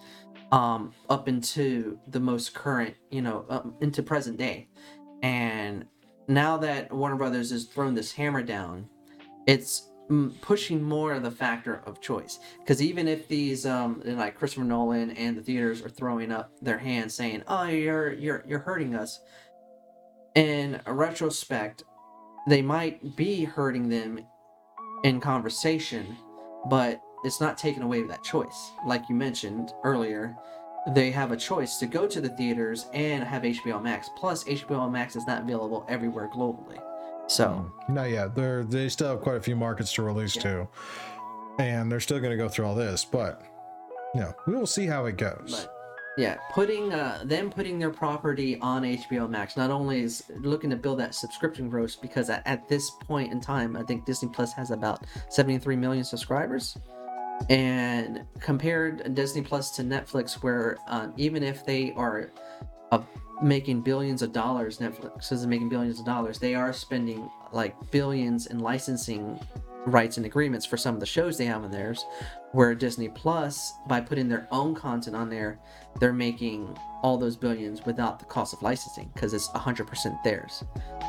[0.51, 4.69] um, up into the most current, you know, um, into present day,
[5.21, 5.85] and
[6.27, 8.89] now that Warner Brothers has thrown this hammer down,
[9.45, 12.39] it's mm, pushing more of the factor of choice.
[12.59, 16.77] Because even if these, um, like Christopher Nolan and the theaters are throwing up their
[16.77, 19.21] hands saying, "Oh, you're you're you're hurting us,"
[20.37, 21.83] in retrospect,
[22.47, 24.19] they might be hurting them
[25.03, 26.15] in conversation,
[26.69, 28.71] but it's not taken away that choice.
[28.85, 30.35] Like you mentioned earlier,
[30.93, 34.09] they have a choice to go to the theaters and have HBO Max.
[34.15, 36.79] Plus, HBO Max is not available everywhere globally.
[37.27, 37.93] So, hmm.
[37.95, 38.35] Not yet.
[38.35, 40.41] They're they still have quite a few markets to release Yeah.
[40.43, 40.67] to,
[41.59, 43.03] and they're still going to go through all this.
[43.03, 43.41] But
[44.13, 45.65] you know, we will see how it goes.
[45.65, 45.73] but
[46.17, 50.75] yeah, putting uh, them putting their property on HBO Max not only is looking to
[50.75, 54.51] build that subscription growth because at, at this point in time, I think Disney Plus
[54.53, 56.75] has about 73 million subscribers.
[57.49, 62.31] And compared Disney Plus to Netflix, where um, even if they are
[62.91, 63.03] uh,
[63.43, 68.47] making billions of dollars, Netflix is making billions of dollars, they are spending like billions
[68.47, 69.39] in licensing
[69.87, 72.05] rights and agreements for some of the shows they have on theirs.
[72.51, 75.59] Where Disney Plus, by putting their own content on there,
[75.99, 80.63] they're making all those billions without the cost of licensing because it's 100% theirs.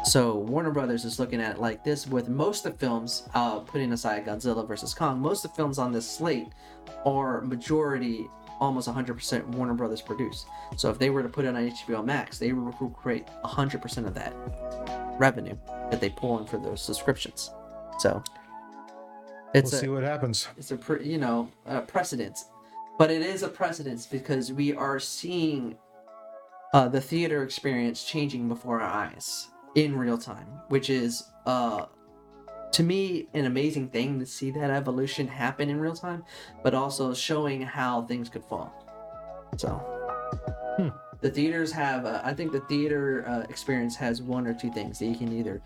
[0.04, 3.60] So Warner Brothers is looking at it like this with most of the films, uh,
[3.60, 6.48] putting aside Godzilla versus Kong, most of the films on this slate
[7.04, 8.28] are majority
[8.60, 10.46] almost 100% Warner Brothers produced.
[10.76, 14.14] So if they were to put it on HBO Max, they would create 100% of
[14.14, 14.34] that
[15.18, 15.56] revenue
[15.90, 17.50] that they pull in for those subscriptions.
[17.98, 18.22] So
[19.55, 20.49] it's we'll a, see what happens.
[20.57, 22.46] it's a pre, you know a precedence
[22.99, 25.76] but it is a precedence because we are seeing
[26.74, 31.86] uh, the theater experience changing before our eyes in real time which is uh,
[32.72, 36.24] to me an amazing thing to see that evolution happen in real time
[36.62, 38.72] but also showing how things could fall
[39.57, 39.94] so
[40.78, 40.90] Hmm.
[41.20, 44.98] The theaters have uh, i think the theater uh, experience has one or two things
[44.98, 45.60] that you can either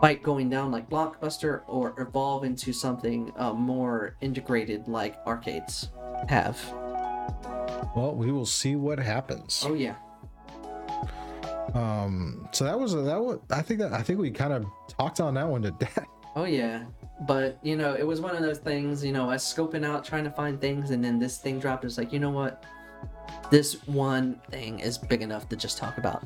[0.00, 5.90] fight going down like blockbuster or evolve into something uh, more integrated like arcades
[6.28, 6.60] have.
[7.94, 9.64] Well, we will see what happens.
[9.66, 9.96] oh yeah.
[11.74, 15.20] Um, so that was that was I think that I think we kind of talked
[15.20, 16.06] on that one to death.
[16.36, 16.84] oh yeah.
[17.26, 20.24] But you know it was one of those things you know us scoping out trying
[20.24, 21.84] to find things and then this thing dropped.
[21.84, 22.64] It's like you know what
[23.50, 26.24] this one thing is big enough to just talk about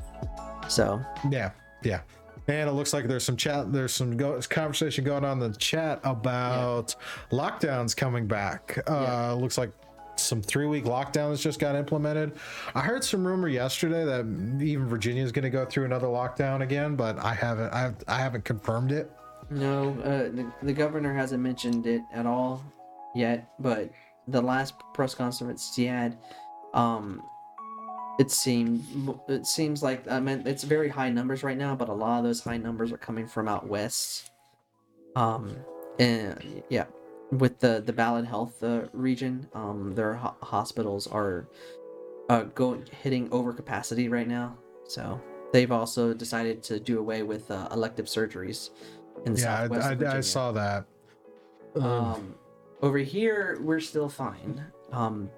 [0.69, 1.51] so Yeah,
[1.83, 2.01] yeah.
[2.47, 5.59] And it looks like there's some chat, there's some go- conversation going on in the
[5.59, 6.95] chat about
[7.31, 8.79] lockdowns coming back.
[8.87, 9.31] Uh, Yeah.
[9.33, 9.71] Looks like
[10.17, 12.33] some three week lockdowns just got implemented.
[12.75, 14.21] I heard some rumor yesterday that
[14.63, 18.19] even Virginia is going to go through another lockdown again, but I haven't, I, I
[18.19, 19.11] haven't confirmed it.
[19.51, 22.63] No, uh, the, the governor hasn't mentioned it at all
[23.15, 23.91] yet, but
[24.27, 26.19] the last press conference he had,
[26.79, 27.23] um,
[28.19, 28.85] it seemed
[29.29, 32.25] it seems like I mean it's very high numbers right now, but a lot of
[32.25, 34.31] those high numbers are coming from out west.
[35.17, 35.57] Um,
[35.99, 36.87] and yeah,
[37.31, 41.47] with the the Ballad Health uh, region, um, their ho- hospitals are
[42.29, 44.57] uh go hitting over capacity right now,
[44.87, 45.21] so
[45.53, 48.71] they've also decided to do away with uh, elective surgeries
[49.27, 50.03] in the Yeah, southwest.
[50.03, 50.87] I, I, I saw that.
[51.77, 52.35] Um, Um,
[52.83, 54.63] over here, we're still fine.
[54.93, 55.31] Um,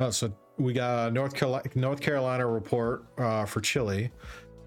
[0.00, 4.10] Oh, so we got a North Carolina, North Carolina report uh, for Chile.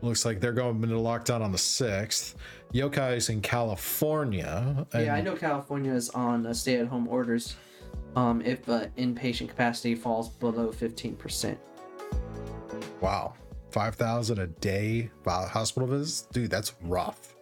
[0.02, 2.36] Looks like they're going into lockdown on the sixth.
[2.74, 4.88] Yokai's in California.
[4.96, 7.56] yeah, I know California is on uh, stay-at-home orders.
[8.16, 11.60] Um, if uh, inpatient capacity falls below fifteen percent.
[13.00, 13.36] Wow,
[13.70, 16.50] five thousand a day hospital visits, dude.
[16.50, 17.36] That's rough.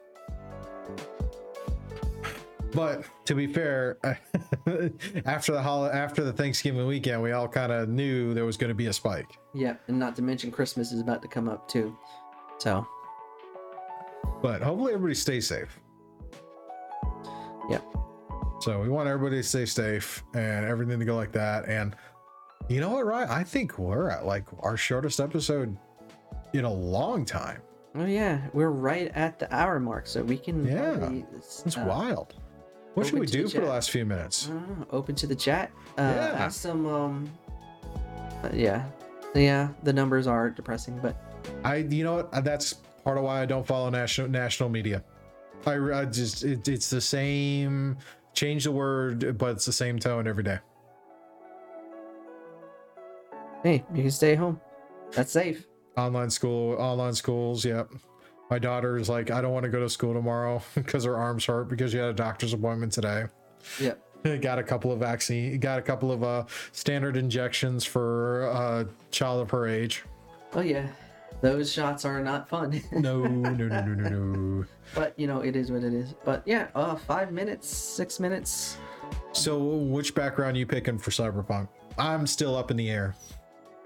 [2.80, 3.98] But to be fair,
[5.26, 8.70] after the hol- after the Thanksgiving weekend, we all kind of knew there was going
[8.70, 9.38] to be a spike.
[9.54, 11.96] Yeah, and not to mention Christmas is about to come up too.
[12.58, 12.88] So,
[14.42, 15.78] But hopefully, everybody stays safe.
[17.70, 17.80] yeah.
[18.62, 21.66] So we want everybody to stay safe and everything to go like that.
[21.68, 21.96] And
[22.68, 23.30] you know what, right?
[23.30, 25.78] I think we're at like our shortest episode
[26.54, 27.62] in a long time.
[27.96, 30.66] Oh yeah, we're right at the hour mark, so we can.
[30.66, 32.36] Yeah, probably, It's uh, wild.
[33.00, 34.48] What should we to the do for the last few minutes?
[34.48, 35.72] I don't know, open to the chat.
[35.98, 36.46] Uh, Yeah.
[36.46, 36.86] Ask some.
[36.86, 37.32] Um.
[38.44, 38.86] uh, yeah,
[39.34, 39.70] yeah.
[39.84, 41.16] The numbers are depressing, but
[41.64, 42.44] I, you know what?
[42.44, 42.74] That's
[43.04, 45.04] part of why I don't follow national national media.
[45.66, 47.98] I, I just it, it's the same.
[48.34, 50.60] Change the word, but it's the same tone every day.
[53.64, 54.60] hey, you can stay home.
[55.12, 55.68] That's safe.
[55.98, 57.66] Online school, online schools.
[57.66, 57.92] Yep.
[58.50, 61.46] My daughter is like, I don't want to go to school tomorrow because her arms
[61.46, 63.26] hurt because she had a doctor's appointment today.
[63.80, 64.42] Yep.
[64.42, 69.42] got a couple of vaccine, got a couple of uh, standard injections for a child
[69.42, 70.04] of her age.
[70.54, 70.88] Oh yeah,
[71.42, 72.82] those shots are not fun.
[72.92, 74.66] No, no, no, no, no, no.
[74.96, 76.16] but you know it is what it is.
[76.26, 78.78] But yeah, uh, five minutes, six minutes.
[79.32, 81.68] So, which background you picking for Cyberpunk?
[81.98, 83.16] I'm still up in the air.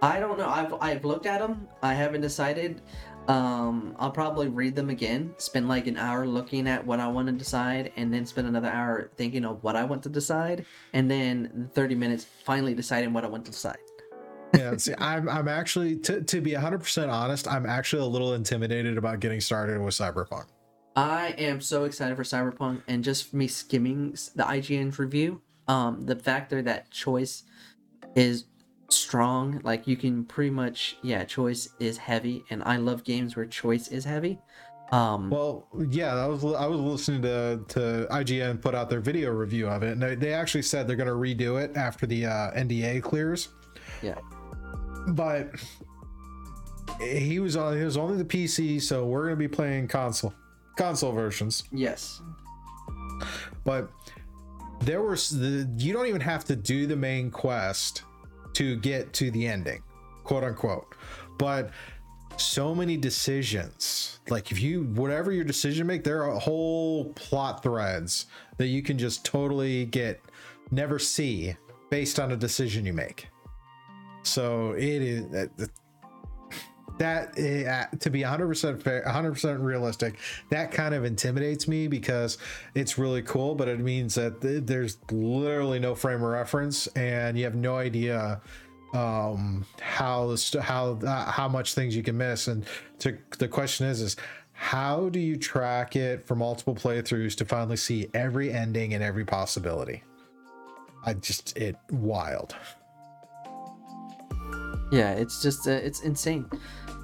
[0.01, 0.49] I don't know.
[0.49, 1.67] I've I've looked at them.
[1.81, 2.81] I haven't decided.
[3.27, 5.33] Um, I'll probably read them again.
[5.37, 8.67] Spend like an hour looking at what I want to decide, and then spend another
[8.69, 13.23] hour thinking of what I want to decide, and then thirty minutes finally deciding what
[13.23, 13.77] I want to decide.
[14.53, 18.97] Yeah, see, I'm I'm actually to to be 100% honest, I'm actually a little intimidated
[18.97, 20.45] about getting started with Cyberpunk.
[20.95, 26.05] I am so excited for Cyberpunk, and just for me skimming the IGN's review, um,
[26.05, 27.43] the factor that choice
[28.15, 28.45] is
[28.95, 33.45] strong, like you can pretty much, yeah, choice is heavy, and I love games where
[33.45, 34.39] choice is heavy.
[34.91, 39.31] Um, Well, yeah, I was I was listening to to IGN put out their video
[39.31, 42.25] review of it, and they, they actually said they're going to redo it after the
[42.27, 43.49] uh, NDA clears.
[44.03, 44.19] yeah,
[45.09, 45.49] But
[47.01, 50.33] he was on he was only the PC, so we're going to be playing console
[50.77, 51.63] console versions.
[51.71, 52.21] yes,
[53.63, 53.89] But
[54.81, 58.03] there was the you don't even have to do the main quest
[58.53, 59.81] to get to the ending,
[60.23, 60.95] quote unquote.
[61.37, 61.71] But
[62.37, 68.25] so many decisions like if you whatever your decision make there are whole plot threads
[68.57, 70.19] that you can just totally get
[70.71, 71.55] never see
[71.89, 73.27] based on a decision you make
[74.23, 75.69] so it is
[76.97, 80.17] that- eh, to be 100% fair 100% realistic
[80.49, 82.37] that kind of intimidates me because
[82.75, 87.37] it's really cool but it means that th- there's literally no frame of reference and
[87.37, 88.39] you have no idea
[88.93, 92.65] um how how uh, how much things you can miss and
[92.99, 94.15] to the question is is
[94.51, 99.25] how do you track it for multiple playthroughs to finally see every ending and every
[99.25, 100.03] possibility
[101.05, 102.55] i just it wild
[104.93, 105.13] yeah.
[105.13, 106.45] It's just, uh, it's insane.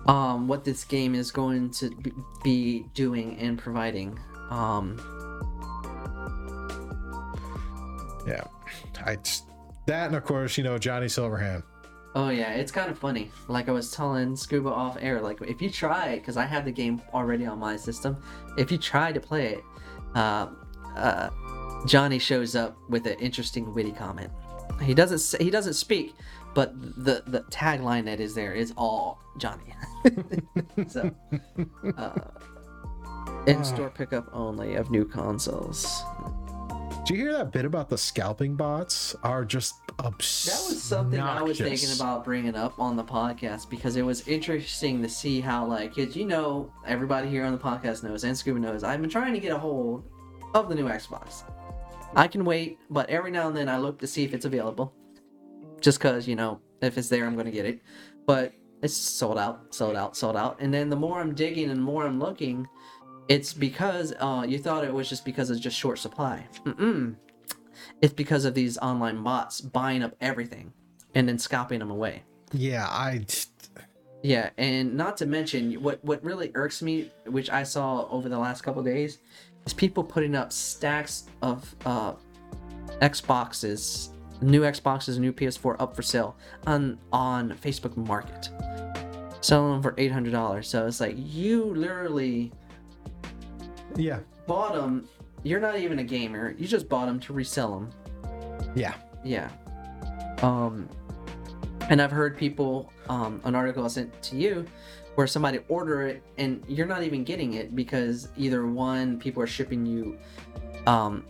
[0.06, 1.92] Um, what this game is going to
[2.44, 4.20] be- doing and providing.
[4.50, 4.98] Um,
[8.28, 8.44] yeah
[9.06, 9.46] i just
[9.86, 11.64] that and of course you know johnny silverhand
[12.16, 13.30] Oh yeah, it's kind of funny.
[13.48, 16.72] Like I was telling Scuba off air, like if you try because I have the
[16.72, 18.18] game already on my system,
[18.58, 19.64] if you try to play it,
[20.16, 20.48] uh,
[20.96, 21.30] uh,
[21.86, 24.32] Johnny shows up with an interesting, witty comment.
[24.82, 26.16] He doesn't he doesn't speak,
[26.54, 29.74] but the the tagline that is there is all Johnny.
[30.88, 31.12] so,
[31.98, 32.12] uh,
[33.48, 36.04] in-store pickup only of new consoles.
[37.06, 41.20] do you hear that bit about the scalping bots are just obs- That was something
[41.20, 45.42] I was thinking about bringing up on the podcast because it was interesting to see
[45.42, 49.02] how, like, cause you know, everybody here on the podcast knows and Scuba knows, I've
[49.02, 50.10] been trying to get a hold
[50.54, 51.44] of the new Xbox.
[52.16, 54.94] I can wait, but every now and then I look to see if it's available.
[55.82, 57.82] Just because, you know, if it's there, I'm going to get it.
[58.26, 60.58] But it's sold out, sold out, sold out.
[60.60, 62.68] And then the more I'm digging and the more I'm looking,
[63.28, 66.46] it's because uh, you thought it was just because it's just short supply.
[66.66, 67.16] Mm-mm
[68.02, 70.74] it's because of these online bots buying up everything
[71.16, 72.24] and then scalping them away.
[72.52, 73.26] yeah i
[74.22, 78.38] Yeah, and not to mention what what really irks me, which I saw over the
[78.38, 79.20] last couple days,
[79.66, 82.14] is people putting up stacks of uh,
[83.02, 84.10] Xboxes,
[84.42, 86.36] new Xboxes, new PS4 up for sale
[86.68, 88.50] on on Facebook Market,
[89.42, 90.68] selling them for eight hundred dollars.
[90.68, 92.52] So it's like you literally
[93.96, 95.08] yeah bought them.
[95.44, 96.54] You're not even a gamer.
[96.58, 98.72] You just bought them to resell them.
[98.76, 99.50] yeah Yeah.
[100.42, 100.88] Um,
[101.90, 104.66] and I've heard people, um, an article I sent to you,
[105.16, 109.48] where somebody order it and you're not even getting it because either one, people are
[109.48, 110.18] shipping you,
[110.88, 111.26] um,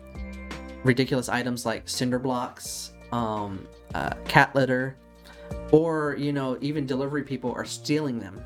[0.83, 4.95] ridiculous items like cinder blocks, um, uh, cat litter,
[5.71, 8.41] or you know even delivery people are stealing them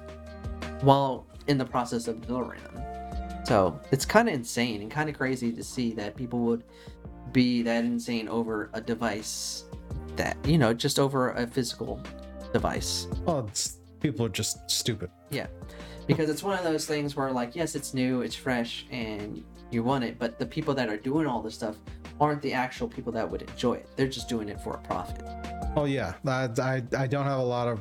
[0.82, 2.84] while in the process of delivering them.
[3.46, 6.64] So it's kind of insane and kind of crazy to see that people would
[7.34, 9.66] be that insane over a device
[10.16, 12.02] that you know just over a physical
[12.54, 13.08] device.
[13.26, 13.50] Well,
[14.00, 15.10] people are just stupid.
[15.30, 15.48] Yeah,
[16.08, 19.44] because it's one of those things where like yes, it's new, it's fresh, and
[19.74, 21.78] you want it, but the people that are doing all this stuff
[22.22, 23.90] aren't the actual people that would enjoy it.
[23.96, 25.22] They're just doing it for a profit.
[25.76, 27.80] Oh yeah, I, I, I don't have a lot of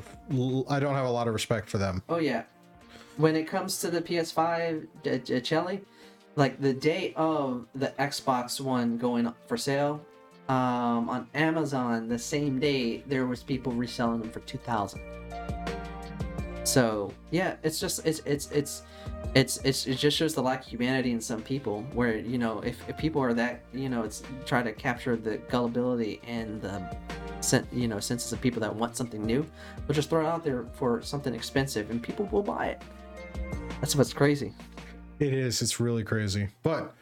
[0.68, 2.02] I don't have a lot of respect for them.
[2.08, 2.44] Oh yeah,
[3.16, 5.82] when it comes to the PS5, uh, uh, Chelly,
[6.36, 10.00] like the day of the Xbox One going for sale,
[10.48, 15.02] um, on Amazon the same day there was people reselling them for two thousand.
[16.64, 18.82] So yeah, it's just it's it's it's
[19.34, 21.82] it's it's it just shows the lack of humanity in some people.
[21.94, 25.38] Where you know if, if people are that you know it's try to capture the
[25.38, 26.82] gullibility and the
[27.40, 29.46] sen- you know senses of people that want something new,
[29.86, 32.82] they'll just throw it out there for something expensive and people will buy it.
[33.80, 34.52] That's what's crazy.
[35.18, 35.62] It is.
[35.62, 36.48] It's really crazy.
[36.62, 36.94] But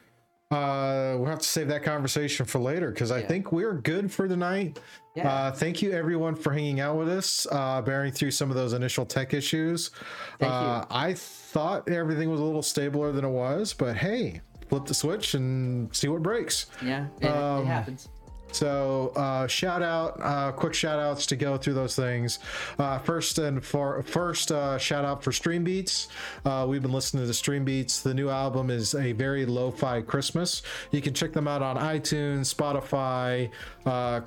[0.51, 3.27] uh, we'll have to save that conversation for later because I Yeah.
[3.29, 4.81] think we're good for tonight.
[5.15, 5.29] Yeah.
[5.33, 8.73] Uh, thank you everyone for hanging out with us, uh, bearing through some of those
[8.73, 9.91] initial tech issues.
[10.39, 14.87] Thank uh, I thought everything was a little stabler than it was, but hey, flip
[14.87, 16.67] the switch and see what breaks.
[16.85, 18.09] Yeah, it, it Um, happens.
[18.53, 22.39] So uh, shout out, uh, quick shout outs to go through those things.
[22.79, 26.09] Uh, first and for first uh, shout out for Stream Beats.
[26.45, 28.01] Uh, we've been listening to Stream Beats.
[28.01, 30.63] The new album is a very lo-fi Christmas.
[30.91, 33.51] You can check them out on iTunes, Spotify,
[33.87, 34.21] uh,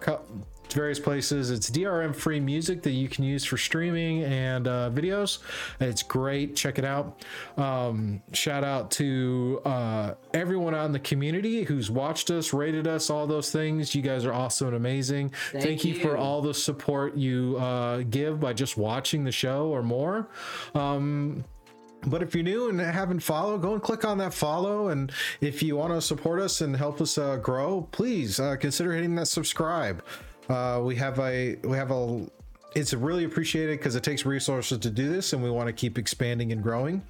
[0.72, 1.52] various places.
[1.52, 5.40] It's DRM free music that you can use for streaming and uh, videos.
[5.80, 6.56] It's great.
[6.56, 7.24] Check it out.
[7.58, 13.10] Um, shout out to uh, everyone out in the community who's watched us, rated us,
[13.10, 13.94] all those things.
[13.94, 15.34] You guys are awesome and amazing.
[15.52, 15.96] Thank, you.
[15.96, 20.30] for all the support you uh, give by just watching the show or more.
[20.76, 21.44] Um,
[22.06, 24.90] but if you're new and haven't followed, go and click on that follow.
[24.90, 25.12] And
[25.42, 29.16] if you want to support us and help us uh, grow, please uh, consider hitting
[29.16, 30.04] that subscribe.
[30.50, 32.26] Uh, we have a we have a
[32.76, 35.98] it's really appreciated because it takes resources to do this and we want to keep
[35.98, 37.04] expanding and growing.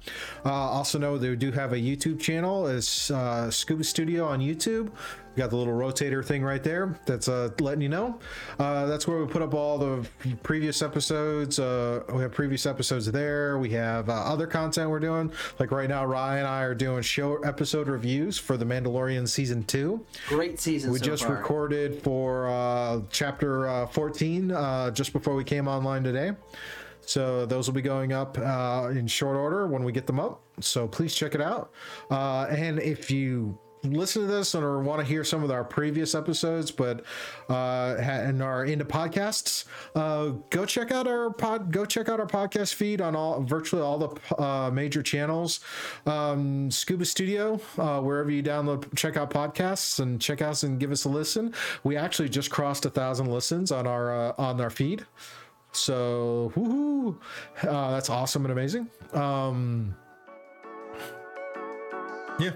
[0.44, 2.66] Uh, also know they do have a youtube channel.
[2.66, 4.90] It's uh, scuba studio on youtube
[5.36, 8.18] got the little rotator thing right there that's uh, letting you know
[8.58, 10.06] uh, that's where we put up all the
[10.42, 15.30] previous episodes uh, we have previous episodes there we have uh, other content we're doing
[15.58, 19.62] like right now ryan and i are doing show episode reviews for the mandalorian season
[19.64, 20.90] 2 Great season.
[20.90, 21.36] we so just far.
[21.36, 26.32] recorded for uh, chapter uh, 14 uh, just before we came online today.
[27.06, 30.40] So those will be going up uh, in short order when we get them up.
[30.60, 31.70] So please check it out.
[32.10, 36.14] Uh, and if you listen to this or want to hear some of our previous
[36.14, 37.04] episodes, but
[37.48, 39.64] uh, and are into podcasts,
[39.94, 41.70] uh, go check out our pod.
[41.70, 45.60] Go check out our podcast feed on all virtually all the uh, major channels.
[46.06, 50.90] Um, Scuba Studio, uh, wherever you download, check out podcasts and check us and give
[50.90, 51.54] us a listen.
[51.82, 55.04] We actually just crossed a thousand listens on our uh, on our feed.
[55.72, 57.18] So, woohoo!
[57.62, 58.88] Uh, that's awesome and amazing.
[59.12, 59.96] Um,
[62.38, 62.52] yeah.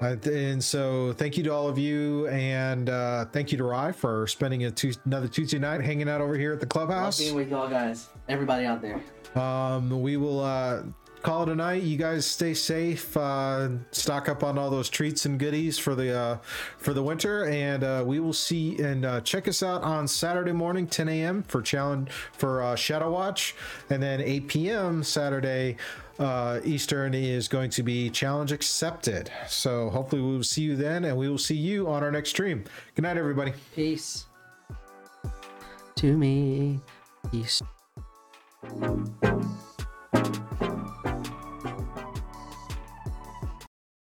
[0.00, 3.92] Uh, and so, thank you to all of you, and uh, thank you to Rye
[3.92, 7.18] for spending a Tues another Tuesday night hanging out over here at the clubhouse.
[7.18, 8.08] Love being with y'all guys.
[8.28, 9.00] Everybody out there.
[9.40, 10.82] Um, we will uh,
[11.22, 11.82] call it a night.
[11.82, 13.16] You guys stay safe.
[13.16, 16.38] Uh, stock up on all those treats and goodies for the uh,
[16.78, 20.52] for the winter, and uh, we will see and uh, check us out on Saturday
[20.52, 21.42] morning, 10 a.m.
[21.42, 23.54] for challenge for uh, Shadow Watch,
[23.90, 25.02] and then 8 p.m.
[25.02, 25.76] Saturday.
[26.18, 29.30] Uh, Eastern is going to be challenge accepted.
[29.48, 32.30] So hopefully we will see you then, and we will see you on our next
[32.30, 32.64] stream.
[32.94, 33.52] Good night, everybody.
[33.74, 34.24] Peace.
[35.96, 36.80] To me.
[37.30, 37.62] Peace.